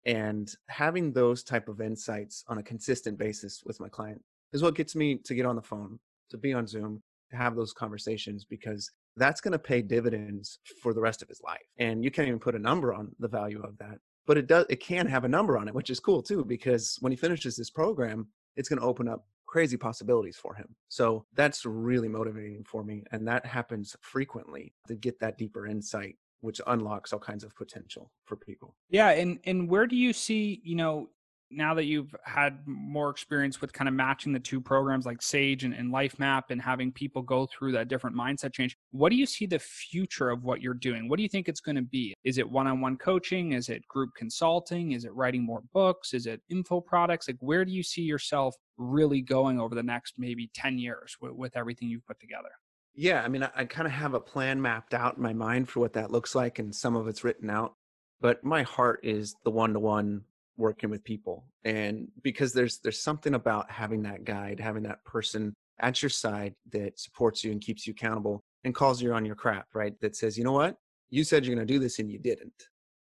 And 0.08 0.52
having 0.70 1.12
those 1.12 1.44
type 1.44 1.68
of 1.68 1.82
insights 1.82 2.44
on 2.48 2.58
a 2.58 2.64
consistent 2.64 3.18
basis 3.18 3.62
with 3.66 3.80
my 3.80 3.90
client 3.90 4.22
is 4.54 4.64
what 4.64 4.76
gets 4.76 4.96
me 4.96 5.18
to 5.18 5.36
get 5.36 5.46
on 5.46 5.58
the 5.58 5.62
phone, 5.62 6.00
to 6.30 6.38
be 6.38 6.54
on 6.54 6.66
Zoom, 6.66 7.04
to 7.30 7.36
have 7.36 7.56
those 7.56 7.74
conversations 7.74 8.46
because 8.46 8.90
that's 9.18 9.42
going 9.42 9.52
to 9.52 9.60
pay 9.60 9.82
dividends 9.82 10.60
for 10.82 10.94
the 10.94 11.02
rest 11.02 11.22
of 11.22 11.28
his 11.28 11.42
life. 11.44 11.68
And 11.78 12.04
you 12.04 12.10
can't 12.12 12.28
even 12.28 12.40
put 12.40 12.56
a 12.56 12.60
number 12.60 12.94
on 12.94 13.12
the 13.20 13.28
value 13.28 13.62
of 13.62 13.78
that. 13.80 14.00
But 14.26 14.38
it 14.38 14.48
does 14.48 14.66
it 14.70 14.80
can 14.80 15.08
have 15.08 15.26
a 15.26 15.30
number 15.30 15.58
on 15.58 15.68
it, 15.68 15.74
which 15.74 15.90
is 15.90 16.00
cool 16.00 16.22
too, 16.22 16.46
because 16.46 16.98
when 17.02 17.12
he 17.12 17.18
finishes 17.18 17.56
this 17.56 17.70
program, 17.70 18.28
it's 18.56 18.70
going 18.70 18.80
to 18.80 18.86
open 18.86 19.08
up 19.08 19.26
crazy 19.46 19.78
possibilities 19.78 20.38
for 20.38 20.54
him. 20.54 20.68
So 20.90 21.26
that's 21.34 21.66
really 21.66 22.10
motivating 22.10 22.64
for 22.66 22.84
me. 22.84 23.04
And 23.12 23.28
that 23.28 23.46
happens 23.46 23.96
frequently 24.02 24.74
to 24.88 24.96
get 24.96 25.20
that 25.22 25.38
deeper 25.38 25.66
insight, 25.66 26.18
which 26.42 26.62
unlocks 26.68 27.14
all 27.14 27.20
kinds 27.20 27.44
of 27.44 27.56
potential 27.56 28.12
for 28.26 28.36
people. 28.36 28.76
Yeah. 28.90 29.10
And 29.10 29.40
and 29.46 29.70
where 29.70 29.88
do 29.88 29.96
you 29.96 30.14
see, 30.14 30.62
you 30.64 30.76
know, 30.76 31.10
now 31.50 31.74
that 31.74 31.86
you've 31.86 32.14
had 32.24 32.60
more 32.66 33.10
experience 33.10 33.62
with 33.62 33.72
kind 33.72 33.88
of 33.88 33.94
matching 33.94 34.34
the 34.34 34.40
two 34.40 34.60
programs 34.60 35.06
like 35.06 35.22
Sage 35.22 35.64
and, 35.64 35.74
and 35.74 35.92
Life 35.92 36.20
Map 36.20 36.52
and 36.52 36.62
having 36.62 36.92
people 36.92 37.22
go 37.22 37.46
through 37.46 37.72
that 37.74 37.88
different 37.88 38.16
mindset 38.16 38.54
change, 38.54 38.78
what 38.92 39.10
do 39.10 39.16
you 39.16 39.26
see 39.26 39.46
the 39.46 39.60
future 39.60 40.30
of 40.30 40.44
what 40.44 40.62
you're 40.62 40.74
doing? 40.74 41.08
What 41.08 41.18
do 41.18 41.24
you 41.24 41.30
think 41.30 41.48
it's 41.48 41.62
going 41.62 41.76
to 41.76 41.82
be? 41.82 42.14
Is 42.24 42.38
it 42.38 42.50
one 42.50 42.68
on 42.68 42.82
one 42.82 42.98
coaching? 42.98 43.54
Is 43.54 43.70
it 43.70 43.88
group 43.88 44.12
consulting? 44.16 44.92
Is 44.92 45.06
it 45.06 45.14
writing 45.14 45.44
more 45.44 45.64
books? 45.74 46.14
Is 46.14 46.26
it 46.26 46.42
info 46.50 46.82
products? 46.82 47.28
Like, 47.28 47.38
where 47.40 47.64
do 47.64 47.72
you 47.72 47.84
see 47.84 48.02
yourself 48.02 48.56
really 48.78 49.22
going 49.22 49.60
over 49.60 49.76
the 49.76 49.84
next 49.84 50.16
maybe 50.18 50.50
10 50.54 50.78
years 50.78 51.16
with, 51.22 51.32
with 51.32 51.56
everything 51.56 51.90
you've 51.90 52.06
put 52.06 52.20
together? 52.20 52.50
Yeah, 52.98 53.22
I 53.24 53.30
mean, 53.30 53.44
I, 53.44 53.52
I 53.56 53.66
kind 53.66 53.88
of 53.88 53.94
have 53.94 54.14
a 54.14 54.20
plan 54.20 54.62
mapped 54.62 54.94
out 54.94 55.16
in 55.16 55.24
my 55.24 55.34
mind 55.34 55.70
for 55.70 55.80
what 55.80 55.94
that 55.94 56.12
looks 56.12 56.36
like, 56.36 56.60
and 56.60 56.76
some 56.76 56.96
of 56.96 57.08
it's 57.08 57.24
written 57.24 57.50
out. 57.50 57.74
But 58.20 58.44
my 58.44 58.64
heart 58.64 59.00
is 59.04 59.36
the 59.46 59.52
one 59.52 59.74
to 59.74 59.80
one 59.80 60.24
working 60.58 60.90
with 60.90 61.04
people 61.04 61.46
and 61.64 62.08
because 62.24 62.52
there's 62.52 62.80
there's 62.80 63.02
something 63.02 63.36
about 63.36 63.70
having 63.70 64.02
that 64.02 64.26
guide 64.26 64.60
having 64.60 64.84
that 64.84 65.04
person 65.06 65.54
at 65.80 66.02
your 66.02 66.10
side 66.10 66.54
that 66.72 67.00
supports 67.00 67.44
you 67.44 67.52
and 67.52 67.62
keeps 67.62 67.86
you 67.86 67.92
accountable 67.92 68.42
and 68.64 68.74
calls 68.74 69.02
you 69.02 69.14
on 69.14 69.24
your 69.24 69.36
crap 69.36 69.68
right 69.76 69.94
that 70.02 70.16
says 70.16 70.38
you 70.38 70.44
know 70.44 70.52
what 70.52 70.76
you 71.10 71.24
said 71.24 71.46
you're 71.46 71.56
going 71.56 71.66
to 71.66 71.74
do 71.74 71.80
this 71.80 72.00
and 72.00 72.12
you 72.12 72.18
didn't 72.18 72.64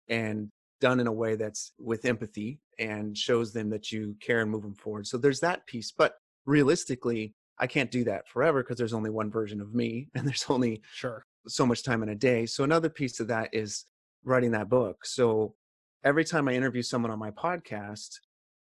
and 0.08 0.50
done 0.80 1.00
in 1.00 1.08
a 1.08 1.12
way 1.12 1.36
that's 1.36 1.74
with 1.80 2.06
empathy 2.06 2.60
and 2.80 3.18
shows 3.18 3.54
them 3.54 3.70
that 3.70 3.92
you 3.92 4.16
care 4.20 4.42
and 4.42 4.52
move 4.52 4.62
them 4.62 4.76
forward 4.76 5.08
so 5.08 5.18
there's 5.18 5.40
that 5.40 5.66
piece 5.66 5.92
but 5.92 6.16
realistically 6.46 7.34
i 7.62 7.68
can't 7.68 7.92
do 7.92 8.04
that 8.04 8.28
forever 8.28 8.62
because 8.62 8.78
there's 8.78 8.94
only 8.94 9.10
one 9.10 9.32
version 9.32 9.62
of 9.62 9.74
me 9.74 10.10
and 10.16 10.28
there's 10.28 10.46
only 10.50 10.82
sure 10.94 11.26
so 11.48 11.66
much 11.66 11.84
time 11.84 12.04
in 12.04 12.10
a 12.10 12.16
day 12.16 12.46
so 12.46 12.64
another 12.64 12.90
piece 12.90 13.20
of 13.20 13.28
that 13.28 13.50
is 13.54 13.86
writing 14.24 14.52
that 14.52 14.70
book 14.70 15.06
so 15.06 15.56
every 16.04 16.24
time 16.24 16.48
I 16.48 16.54
interview 16.54 16.82
someone 16.82 17.12
on 17.12 17.20
my 17.20 17.32
podcast, 17.32 18.20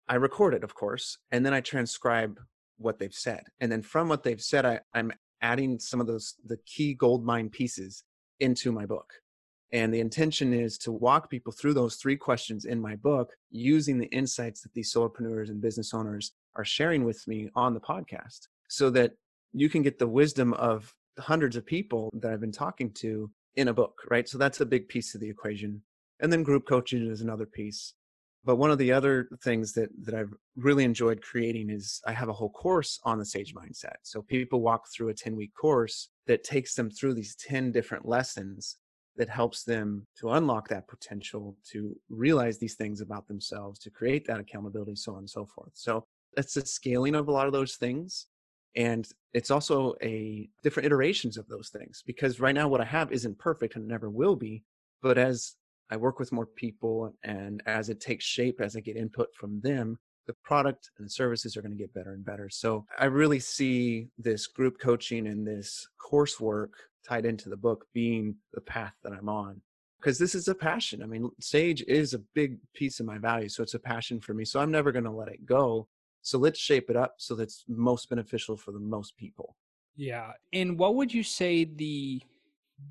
I 0.08 0.16
record 0.16 0.54
it, 0.54 0.64
of 0.64 0.76
course, 0.76 1.18
and 1.32 1.46
then 1.46 1.54
I 1.54 1.62
transcribe 1.62 2.40
what 2.78 3.00
they've 3.00 3.14
said. 3.14 3.44
And 3.62 3.72
then 3.72 3.82
from 3.82 4.10
what 4.10 4.24
they've 4.24 4.42
said, 4.42 4.66
I, 4.66 4.82
I'm 4.94 5.12
adding 5.42 5.80
some 5.80 6.02
of 6.02 6.08
those 6.08 6.36
the 6.46 6.58
key 6.66 6.94
gold 6.94 7.26
mine 7.26 7.50
pieces 7.50 8.04
into 8.40 8.72
my 8.72 8.86
book. 8.86 9.14
And 9.72 9.94
the 9.94 10.02
intention 10.02 10.54
is 10.54 10.78
to 10.80 10.92
walk 10.92 11.32
people 11.32 11.52
through 11.52 11.74
those 11.74 11.96
three 11.96 12.16
questions 12.16 12.66
in 12.66 12.80
my 12.80 12.96
book 12.96 13.34
using 13.50 13.98
the 13.98 14.08
insights 14.08 14.62
that 14.62 14.74
these 14.74 14.94
solopreneurs 14.94 15.50
and 15.50 15.62
business 15.62 15.94
owners 15.94 16.34
are 16.56 16.66
sharing 16.66 17.04
with 17.04 17.26
me 17.28 17.50
on 17.56 17.74
the 17.74 17.80
podcast 17.80 18.48
so 18.74 18.90
that 18.90 19.12
you 19.52 19.70
can 19.70 19.84
get 19.84 20.00
the 20.00 20.08
wisdom 20.08 20.52
of 20.54 20.92
hundreds 21.20 21.56
of 21.56 21.64
people 21.64 22.10
that 22.20 22.34
I've 22.34 22.42
been 22.42 22.52
talking 22.52 22.92
to 22.96 23.30
in 23.56 23.68
a 23.68 23.74
book, 23.74 23.94
right? 24.10 24.28
So 24.28 24.40
that's 24.40 24.62
a 24.62 24.66
big 24.66 24.88
piece 24.88 25.14
of 25.14 25.22
the 25.22 25.30
equation. 25.30 25.80
And 26.20 26.34
then 26.34 26.42
group 26.42 26.68
coaching 26.68 27.06
is 27.08 27.22
another 27.22 27.46
piece. 27.46 27.94
But 28.44 28.56
one 28.56 28.72
of 28.72 28.80
the 28.80 28.92
other 28.92 29.30
things 29.44 29.72
that 29.74 29.90
that 30.02 30.16
i've 30.16 30.34
really 30.58 30.84
enjoyed 30.84 31.22
creating 31.22 31.70
is 31.70 32.02
i 32.06 32.12
have 32.12 32.28
a 32.28 32.34
whole 32.34 32.50
course 32.50 33.00
on 33.06 33.20
the 33.20 33.26
sage 33.26 33.54
mindset. 33.54 33.98
So 34.02 34.22
people 34.24 34.60
walk 34.62 34.88
through 34.90 35.10
a 35.10 35.14
10 35.14 35.36
week 35.36 35.54
course 35.54 36.10
that 36.28 36.44
takes 36.44 36.74
them 36.74 36.90
through 36.90 37.14
these 37.14 37.36
10 37.36 37.72
different 37.72 38.08
lessons 38.08 38.78
that 39.16 39.30
helps 39.30 39.64
them 39.64 40.08
to 40.20 40.32
unlock 40.32 40.68
that 40.70 40.88
potential 40.88 41.56
to 41.72 41.96
realize 42.10 42.58
these 42.58 42.76
things 42.76 43.00
about 43.02 43.28
themselves 43.28 43.80
to 43.80 43.92
create 43.92 44.26
that 44.26 44.40
accountability 44.40 44.96
so 44.96 45.12
on 45.14 45.20
and 45.20 45.30
so 45.30 45.46
forth. 45.46 45.72
So 45.76 46.04
that's 46.36 46.56
the 46.56 46.66
scaling 46.66 47.14
of 47.16 47.28
a 47.28 47.32
lot 47.32 47.46
of 47.48 47.54
those 47.54 47.76
things 47.76 48.28
and 48.76 49.08
it's 49.34 49.52
also 49.52 49.96
a 50.02 50.50
different 50.64 50.86
iterations 50.86 51.38
of 51.38 51.48
those 51.48 51.70
things 51.70 52.04
because 52.06 52.40
right 52.40 52.56
now 52.56 52.68
what 52.68 52.82
i 52.82 52.86
have 52.86 53.12
isn't 53.12 53.38
perfect 53.38 53.76
and 53.76 53.88
never 53.88 54.10
will 54.10 54.36
be 54.36 54.64
but 55.02 55.18
as 55.18 55.56
I 55.94 55.98
work 55.98 56.18
with 56.18 56.32
more 56.32 56.48
people, 56.48 57.14
and 57.24 57.62
as 57.68 57.90
it 57.90 58.00
takes 58.00 58.26
shape, 58.26 58.60
as 58.62 58.76
I 58.76 58.80
get 58.80 58.98
input 58.98 59.28
from 59.36 59.62
them, 59.62 60.00
the 60.26 60.34
product 60.44 60.90
and 60.98 61.06
the 61.06 61.12
services 61.12 61.56
are 61.56 61.62
going 61.62 61.74
to 61.74 61.78
get 61.78 61.94
better 61.94 62.14
and 62.14 62.26
better. 62.26 62.50
So 62.50 62.86
I 62.98 63.06
really 63.06 63.40
see 63.40 64.08
this 64.18 64.48
group 64.48 64.80
coaching 64.80 65.28
and 65.28 65.46
this 65.46 65.88
coursework 66.02 66.70
tied 67.08 67.26
into 67.26 67.48
the 67.48 67.58
book 67.58 67.86
being 67.94 68.36
the 68.54 68.62
path 68.62 68.94
that 69.04 69.14
I'm 69.14 69.30
on. 69.30 69.62
Because 70.00 70.18
this 70.18 70.34
is 70.34 70.48
a 70.48 70.56
passion. 70.56 71.04
I 71.04 71.06
mean, 71.06 71.30
Sage 71.40 71.84
is 71.88 72.14
a 72.14 72.24
big 72.34 72.58
piece 72.74 73.00
of 73.00 73.06
my 73.06 73.18
value. 73.20 73.48
So 73.48 73.62
it's 73.62 73.76
a 73.76 73.80
passion 73.80 74.20
for 74.20 74.34
me. 74.34 74.46
So 74.46 74.60
I'm 74.60 74.72
never 74.72 74.92
going 74.92 75.06
to 75.06 75.12
let 75.12 75.30
it 75.30 75.46
go. 75.46 75.88
So 76.24 76.40
let's 76.40 76.60
shape 76.60 76.90
it 76.90 76.96
up 76.96 77.16
so 77.18 77.36
that's 77.36 77.66
most 77.68 78.10
beneficial 78.10 78.58
for 78.58 78.72
the 78.72 78.80
most 78.80 79.16
people. 79.18 79.56
Yeah. 79.96 80.32
And 80.54 80.80
what 80.80 80.96
would 80.96 81.14
you 81.14 81.22
say 81.22 81.66
the 81.66 82.22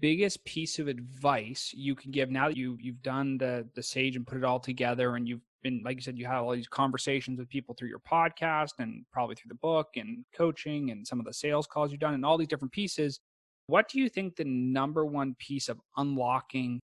biggest 0.00 0.44
piece 0.44 0.78
of 0.78 0.88
advice 0.88 1.72
you 1.76 1.94
can 1.94 2.10
give 2.10 2.30
now 2.30 2.48
that 2.48 2.56
you 2.56 2.78
you've 2.80 3.02
done 3.02 3.36
the 3.36 3.66
the 3.74 3.82
sage 3.82 4.16
and 4.16 4.26
put 4.26 4.38
it 4.38 4.44
all 4.44 4.60
together 4.60 5.16
and 5.16 5.28
you've 5.28 5.40
been 5.62 5.82
like 5.84 5.96
you 5.96 6.02
said 6.02 6.16
you 6.16 6.24
have 6.24 6.44
all 6.44 6.52
these 6.52 6.68
conversations 6.68 7.38
with 7.38 7.48
people 7.48 7.74
through 7.74 7.88
your 7.88 8.00
podcast 8.00 8.70
and 8.78 9.04
probably 9.12 9.34
through 9.34 9.48
the 9.48 9.54
book 9.56 9.88
and 9.96 10.24
coaching 10.34 10.90
and 10.92 11.06
some 11.06 11.18
of 11.18 11.26
the 11.26 11.32
sales 11.32 11.66
calls 11.66 11.90
you've 11.90 12.00
done 12.00 12.14
and 12.14 12.24
all 12.24 12.38
these 12.38 12.48
different 12.48 12.72
pieces 12.72 13.20
what 13.66 13.88
do 13.88 14.00
you 14.00 14.08
think 14.08 14.36
the 14.36 14.44
number 14.44 15.04
one 15.04 15.34
piece 15.38 15.68
of 15.68 15.78
unlocking 15.96 16.80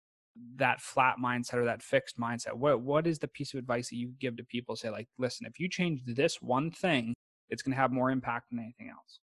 that 0.58 0.82
flat 0.82 1.15
mindset 1.21 1.56
or 1.56 1.65
that 1.65 1.82
fixed 1.82 2.19
mindset 2.19 2.54
what 2.54 2.82
what 2.82 3.08
is 3.08 3.19
the 3.19 3.28
piece 3.28 3.54
of 3.54 3.58
advice 3.58 3.89
that 3.89 3.95
you 3.95 4.12
give 4.19 4.36
to 4.36 4.43
people 4.43 4.76
say 4.76 4.89
like 4.89 5.08
listen 5.17 5.45
if 5.45 5.60
you 5.60 5.69
change 5.69 6.02
this 6.06 6.41
one 6.41 6.69
thing 6.69 7.13
it's 7.50 7.62
going 7.62 7.74
to 7.74 7.80
have 7.80 7.91
more 7.91 8.12
impact 8.12 8.50
than 8.50 8.60
anything 8.60 8.89
else 8.89 9.19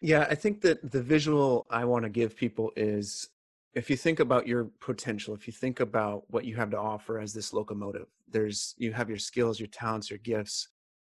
yeah, 0.00 0.26
I 0.30 0.34
think 0.34 0.62
that 0.62 0.90
the 0.90 1.02
visual 1.02 1.66
I 1.70 1.84
want 1.84 2.04
to 2.04 2.08
give 2.08 2.34
people 2.36 2.72
is 2.74 3.28
if 3.74 3.90
you 3.90 3.96
think 3.96 4.18
about 4.18 4.46
your 4.46 4.64
potential, 4.80 5.34
if 5.34 5.46
you 5.46 5.52
think 5.52 5.80
about 5.80 6.24
what 6.28 6.44
you 6.44 6.56
have 6.56 6.70
to 6.70 6.78
offer 6.78 7.18
as 7.18 7.34
this 7.34 7.52
locomotive, 7.52 8.06
there's 8.28 8.74
you 8.78 8.92
have 8.92 9.10
your 9.10 9.18
skills, 9.18 9.60
your 9.60 9.68
talents, 9.68 10.10
your 10.10 10.18
gifts, 10.20 10.68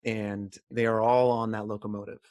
and 0.03 0.57
they 0.71 0.87
are 0.87 0.99
all 0.99 1.29
on 1.29 1.51
that 1.51 1.67
locomotive. 1.67 2.21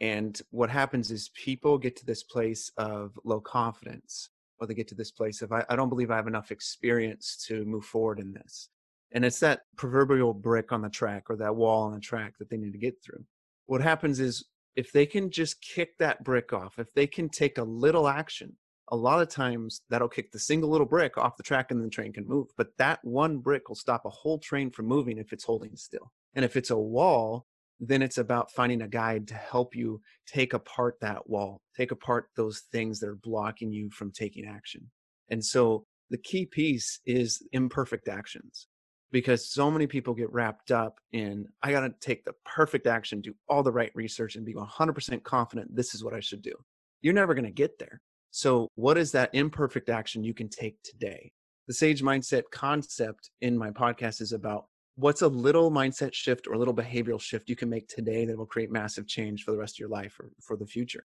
And 0.00 0.38
what 0.50 0.70
happens 0.70 1.10
is 1.10 1.30
people 1.30 1.78
get 1.78 1.96
to 1.96 2.04
this 2.04 2.24
place 2.24 2.70
of 2.76 3.18
low 3.24 3.40
confidence, 3.40 4.30
or 4.58 4.66
they 4.66 4.74
get 4.74 4.88
to 4.88 4.94
this 4.94 5.10
place 5.10 5.42
of, 5.42 5.52
I, 5.52 5.64
I 5.68 5.76
don't 5.76 5.88
believe 5.88 6.10
I 6.10 6.16
have 6.16 6.26
enough 6.26 6.50
experience 6.50 7.44
to 7.48 7.64
move 7.64 7.84
forward 7.84 8.18
in 8.18 8.32
this. 8.32 8.68
And 9.12 9.24
it's 9.24 9.40
that 9.40 9.62
proverbial 9.76 10.34
brick 10.34 10.72
on 10.72 10.82
the 10.82 10.90
track 10.90 11.24
or 11.30 11.36
that 11.36 11.54
wall 11.54 11.84
on 11.84 11.92
the 11.92 12.00
track 12.00 12.34
that 12.38 12.50
they 12.50 12.56
need 12.56 12.72
to 12.72 12.78
get 12.78 13.02
through. 13.02 13.24
What 13.66 13.80
happens 13.80 14.20
is 14.20 14.44
if 14.74 14.92
they 14.92 15.06
can 15.06 15.30
just 15.30 15.60
kick 15.62 15.96
that 15.98 16.22
brick 16.24 16.52
off, 16.52 16.78
if 16.78 16.92
they 16.94 17.06
can 17.06 17.28
take 17.28 17.58
a 17.58 17.64
little 17.64 18.08
action, 18.08 18.56
a 18.88 18.96
lot 18.96 19.20
of 19.20 19.28
times 19.28 19.82
that'll 19.90 20.08
kick 20.08 20.30
the 20.30 20.38
single 20.38 20.70
little 20.70 20.86
brick 20.86 21.18
off 21.18 21.36
the 21.36 21.42
track 21.42 21.70
and 21.70 21.84
the 21.84 21.90
train 21.90 22.12
can 22.12 22.26
move. 22.26 22.48
But 22.56 22.76
that 22.78 23.00
one 23.02 23.38
brick 23.38 23.68
will 23.68 23.76
stop 23.76 24.04
a 24.04 24.10
whole 24.10 24.38
train 24.38 24.70
from 24.70 24.86
moving 24.86 25.18
if 25.18 25.32
it's 25.32 25.44
holding 25.44 25.76
still. 25.76 26.12
And 26.34 26.44
if 26.44 26.56
it's 26.56 26.70
a 26.70 26.78
wall, 26.78 27.46
then 27.80 28.02
it's 28.02 28.18
about 28.18 28.52
finding 28.52 28.82
a 28.82 28.88
guide 28.88 29.28
to 29.28 29.34
help 29.34 29.74
you 29.74 30.00
take 30.26 30.54
apart 30.54 30.96
that 31.00 31.28
wall, 31.28 31.60
take 31.76 31.90
apart 31.90 32.28
those 32.36 32.62
things 32.72 33.00
that 33.00 33.08
are 33.08 33.18
blocking 33.22 33.72
you 33.72 33.90
from 33.90 34.10
taking 34.10 34.46
action. 34.46 34.90
And 35.30 35.44
so 35.44 35.84
the 36.10 36.18
key 36.18 36.46
piece 36.46 37.00
is 37.04 37.42
imperfect 37.52 38.08
actions 38.08 38.68
because 39.12 39.50
so 39.50 39.70
many 39.70 39.86
people 39.86 40.14
get 40.14 40.32
wrapped 40.32 40.70
up 40.70 40.98
in 41.12 41.46
I 41.62 41.70
got 41.70 41.80
to 41.80 41.94
take 42.00 42.24
the 42.24 42.34
perfect 42.44 42.86
action, 42.86 43.20
do 43.20 43.34
all 43.48 43.62
the 43.62 43.72
right 43.72 43.92
research 43.94 44.36
and 44.36 44.44
be 44.44 44.54
100% 44.54 45.22
confident 45.22 45.74
this 45.74 45.94
is 45.94 46.02
what 46.02 46.14
I 46.14 46.20
should 46.20 46.42
do. 46.42 46.54
You're 47.02 47.14
never 47.14 47.34
going 47.34 47.44
to 47.44 47.50
get 47.50 47.78
there. 47.78 48.00
So, 48.30 48.70
what 48.74 48.98
is 48.98 49.12
that 49.12 49.30
imperfect 49.32 49.88
action 49.88 50.24
you 50.24 50.34
can 50.34 50.48
take 50.48 50.76
today? 50.82 51.32
The 51.68 51.74
Sage 51.74 52.02
Mindset 52.02 52.42
concept 52.52 53.30
in 53.40 53.56
my 53.56 53.70
podcast 53.70 54.20
is 54.20 54.32
about 54.32 54.66
what's 54.96 55.22
a 55.22 55.28
little 55.28 55.70
mindset 55.70 56.14
shift 56.14 56.46
or 56.46 56.54
a 56.54 56.58
little 56.58 56.74
behavioral 56.74 57.20
shift 57.20 57.48
you 57.48 57.56
can 57.56 57.68
make 57.68 57.86
today 57.86 58.24
that 58.24 58.36
will 58.36 58.46
create 58.46 58.70
massive 58.70 59.06
change 59.06 59.44
for 59.44 59.52
the 59.52 59.58
rest 59.58 59.76
of 59.76 59.80
your 59.80 59.88
life 59.88 60.18
or 60.18 60.30
for 60.40 60.56
the 60.56 60.66
future. 60.66 61.04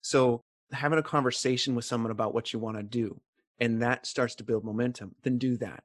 So, 0.00 0.40
having 0.72 0.98
a 0.98 1.02
conversation 1.02 1.74
with 1.74 1.84
someone 1.84 2.10
about 2.10 2.34
what 2.34 2.52
you 2.52 2.58
want 2.58 2.76
to 2.76 2.82
do 2.82 3.20
and 3.60 3.82
that 3.82 4.06
starts 4.06 4.34
to 4.36 4.44
build 4.44 4.64
momentum, 4.64 5.14
then 5.22 5.38
do 5.38 5.56
that. 5.58 5.82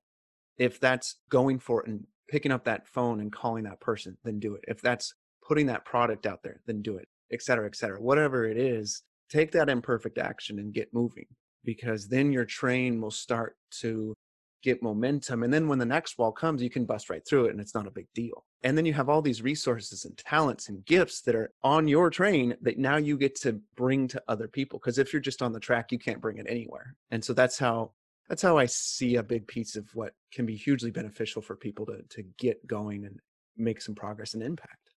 If 0.58 0.80
that's 0.80 1.16
going 1.30 1.60
for 1.60 1.82
it 1.84 1.90
and 1.90 2.06
picking 2.28 2.52
up 2.52 2.64
that 2.66 2.88
phone 2.88 3.20
and 3.20 3.32
calling 3.32 3.64
that 3.64 3.80
person, 3.80 4.18
then 4.24 4.40
do 4.40 4.56
it. 4.56 4.64
If 4.68 4.82
that's 4.82 5.14
putting 5.48 5.68
that 5.68 5.86
product 5.86 6.26
out 6.26 6.44
there, 6.44 6.62
then 6.66 6.82
do 6.82 6.98
it, 6.98 7.08
et 7.32 7.42
cetera, 7.42 7.66
et 7.66 7.76
cetera. 7.76 8.02
Whatever 8.02 8.46
it 8.46 8.58
is, 8.58 9.04
take 9.30 9.52
that 9.52 9.70
imperfect 9.70 10.18
action 10.18 10.60
and 10.60 10.74
get 10.74 10.94
moving 10.94 11.26
because 11.64 12.08
then 12.08 12.32
your 12.32 12.46
train 12.46 13.02
will 13.02 13.12
start 13.12 13.58
to 13.82 14.14
get 14.62 14.84
momentum. 14.84 15.43
And 15.43 15.54
then 15.54 15.67
when 15.67 15.80
the 15.80 15.86
next 15.86 16.17
wall 16.17 16.32
comes, 16.32 16.62
you 16.62 16.69
can 16.69 16.86
bust 16.86 17.10
right 17.10 17.26
through 17.28 17.45
it 17.45 17.52
and 17.52 17.60
it's 17.60 17.76
not 17.76 17.88
a 17.88 17.91
big 17.91 18.08
deal. 18.13 18.45
And 18.63 18.78
then 18.78 18.86
you 18.86 18.93
have 18.93 19.10
all 19.10 19.22
these 19.22 19.41
resources 19.41 20.06
and 20.06 20.17
talents 20.17 20.69
and 20.69 20.86
gifts 20.86 21.22
that 21.22 21.36
are 21.36 21.52
on 21.63 21.88
your 21.88 22.10
train 22.10 22.56
that 22.62 22.78
now 22.78 22.98
you 22.98 23.17
get 23.17 23.36
to 23.41 23.60
bring 23.76 24.08
to 24.10 24.22
other 24.28 24.48
people. 24.48 24.80
Because 24.80 24.98
if 24.98 25.13
you're 25.13 25.22
just 25.22 25.41
on 25.41 25.54
the 25.54 25.60
track, 25.60 25.91
you 25.91 26.00
can't 26.00 26.22
bring 26.22 26.38
it 26.38 26.48
anywhere. 26.50 26.95
And 27.12 27.24
so 27.24 27.34
that's 27.34 27.58
how 27.58 27.91
that's 28.28 28.41
how 28.43 28.58
I 28.58 28.67
see 28.67 29.15
a 29.15 29.24
big 29.24 29.48
piece 29.48 29.76
of 29.76 29.89
what 29.95 30.13
can 30.32 30.45
be 30.45 30.56
hugely 30.56 30.91
beneficial 30.91 31.41
for 31.41 31.56
people 31.56 31.86
to 31.88 32.02
to 32.10 32.24
get 32.38 32.65
going 32.67 33.06
and 33.06 33.19
make 33.58 33.82
some 33.82 33.95
progress 33.95 34.34
and 34.34 34.43
impact. 34.43 34.89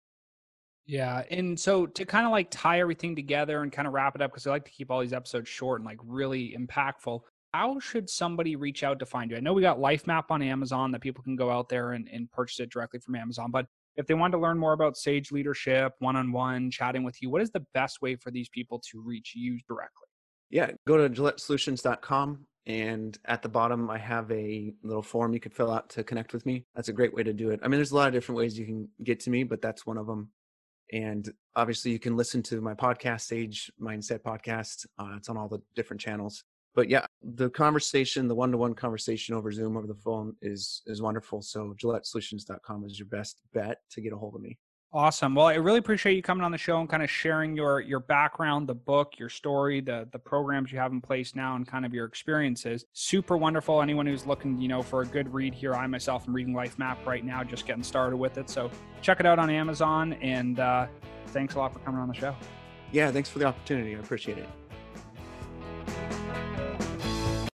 Yeah. 0.85 1.22
And 1.31 1.59
so 1.59 1.87
to 1.87 2.05
kind 2.05 2.27
of 2.27 2.33
like 2.33 2.48
tie 2.51 2.81
everything 2.81 3.14
together 3.14 3.62
and 3.62 3.70
kind 3.70 3.87
of 3.87 3.94
wrap 3.94 4.16
it 4.16 4.22
up, 4.22 4.33
because 4.33 4.46
I 4.46 4.51
like 4.51 4.64
to 4.64 4.70
keep 4.70 4.90
all 4.90 5.01
these 5.01 5.12
episodes 5.12 5.48
short 5.48 5.81
and 5.81 5.87
like 5.87 5.98
really 6.05 6.57
impactful 6.59 7.20
how 7.55 7.79
should 7.79 8.09
somebody 8.09 8.57
reach 8.57 8.83
out 8.83 8.99
to 8.99 9.07
find 9.07 9.31
you? 9.31 9.37
I 9.37 9.41
know 9.41 9.53
we 9.53 9.62
got 9.62 9.79
Life 9.79 10.07
Map 10.07 10.31
on 10.31 10.43
Amazon 10.43 10.91
that 10.93 11.01
people 11.01 11.23
can 11.23 11.37
go 11.37 11.51
out 11.51 11.69
there 11.69 11.93
and, 11.93 12.09
and 12.11 12.31
purchase 12.31 12.61
it 12.61 12.71
directly 12.71 13.01
from 13.01 13.15
Amazon, 13.15 13.51
but 13.51 13.67
if 13.97 14.07
they 14.07 14.15
want 14.15 14.33
to 14.33 14.38
learn 14.38 14.59
more 14.59 14.73
about 14.73 14.97
Sage 14.97 15.31
leadership, 15.33 15.93
one 15.99 16.17
on 16.17 16.33
one, 16.33 16.71
chatting 16.71 17.03
with 17.03 17.21
you, 17.21 17.29
what 17.29 17.43
is 17.43 17.51
the 17.51 17.65
best 17.75 18.01
way 18.01 18.17
for 18.17 18.31
these 18.31 18.49
people 18.49 18.81
to 18.91 19.03
reach 19.03 19.35
you 19.37 19.59
directly? 19.69 20.07
Yeah, 20.49 20.71
go 20.87 20.97
to 20.97 21.11
gillettesolutions.com 21.11 22.47
and 22.67 23.19
at 23.25 23.43
the 23.43 23.49
bottom 23.49 23.91
I 23.91 23.99
have 23.99 24.31
a 24.31 24.73
little 24.83 25.03
form 25.03 25.35
you 25.35 25.41
could 25.41 25.53
fill 25.53 25.71
out 25.71 25.91
to 25.91 26.05
connect 26.05 26.33
with 26.33 26.47
me. 26.47 26.65
That's 26.75 26.88
a 26.88 26.93
great 26.93 27.12
way 27.12 27.23
to 27.23 27.33
do 27.35 27.51
it. 27.51 27.61
I 27.62 27.69
mean, 27.69 27.79
there's 27.79 27.93
a 27.93 27.97
lot 27.97 28.09
of 28.09 28.15
different 28.15 28.38
ways 28.38 28.59
you 28.59 28.65
can 28.65 28.88
get 29.05 29.21
to 29.21 29.31
me, 29.31 29.45
but 29.45 29.61
that's 29.61 29.85
one 29.85 29.99
of 29.99 30.07
them. 30.07 30.31
And 30.93 31.31
obviously, 31.57 31.91
you 31.91 31.99
can 31.99 32.17
listen 32.17 32.43
to 32.45 32.61
my 32.61 32.75
podcast, 32.75 33.23
Sage 33.23 33.73
Mindset 33.81 34.21
Podcast. 34.21 34.87
Uh, 34.99 35.15
it's 35.17 35.31
on 35.31 35.38
all 35.38 35.49
the 35.49 35.61
different 35.75 36.01
channels 36.01 36.45
but 36.74 36.88
yeah, 36.88 37.06
the 37.22 37.50
conversation, 37.50 38.28
the 38.28 38.35
one-to-one 38.35 38.74
conversation 38.74 39.35
over 39.35 39.52
Zoom, 39.52 39.76
over 39.76 39.87
the 39.87 39.94
phone 39.94 40.35
is 40.42 40.82
is 40.87 41.02
wonderful. 41.02 41.42
So 41.42 41.74
GilletteSolutions.com 41.82 42.85
is 42.85 42.98
your 42.98 43.08
best 43.08 43.40
bet 43.52 43.78
to 43.90 44.00
get 44.00 44.12
a 44.12 44.16
hold 44.16 44.35
of 44.35 44.40
me. 44.40 44.58
Awesome. 44.94 45.35
Well, 45.35 45.46
I 45.46 45.54
really 45.54 45.78
appreciate 45.78 46.16
you 46.16 46.22
coming 46.22 46.44
on 46.44 46.52
the 46.52 46.58
show 46.58 46.78
and 46.78 46.87
kind 46.88 47.02
of 47.02 47.08
sharing 47.08 47.56
your 47.56 47.80
your 47.80 48.00
background, 48.00 48.68
the 48.68 48.74
book, 48.74 49.18
your 49.18 49.30
story, 49.30 49.80
the 49.80 50.06
the 50.12 50.18
programs 50.18 50.70
you 50.70 50.78
have 50.78 50.92
in 50.92 51.00
place 51.00 51.35
now, 51.35 51.56
and 51.56 51.66
kind 51.66 51.87
of 51.87 51.94
your 51.94 52.04
experiences. 52.04 52.85
Super 52.92 53.38
wonderful. 53.38 53.80
Anyone 53.80 54.04
who's 54.04 54.26
looking, 54.26 54.61
you 54.61 54.68
know, 54.68 54.82
for 54.82 55.00
a 55.00 55.06
good 55.06 55.32
read 55.32 55.54
here, 55.54 55.74
I 55.74 55.87
myself 55.87 56.28
am 56.28 56.35
reading 56.35 56.52
Life 56.52 56.78
Map 56.78 57.06
right 57.06 57.24
now, 57.24 57.42
just 57.42 57.66
getting 57.66 57.82
started 57.82 58.18
with 58.18 58.37
it. 58.37 58.50
So 58.50 58.70
check 59.00 59.18
it 59.18 59.24
out 59.24 59.38
on 59.38 59.48
Amazon. 59.48 60.12
And 60.14 60.61
uh, 60.61 60.87
thanks 61.28 61.54
a 61.54 61.58
lot 61.58 61.72
for 61.72 61.78
coming 61.78 62.00
on 62.00 62.08
the 62.08 62.14
show. 62.14 62.37
Yeah, 62.92 63.11
thanks 63.11 63.30
for 63.30 63.38
the 63.38 63.46
opportunity. 63.46 63.96
I 63.96 63.98
appreciate 63.98 64.37
it. 64.37 64.62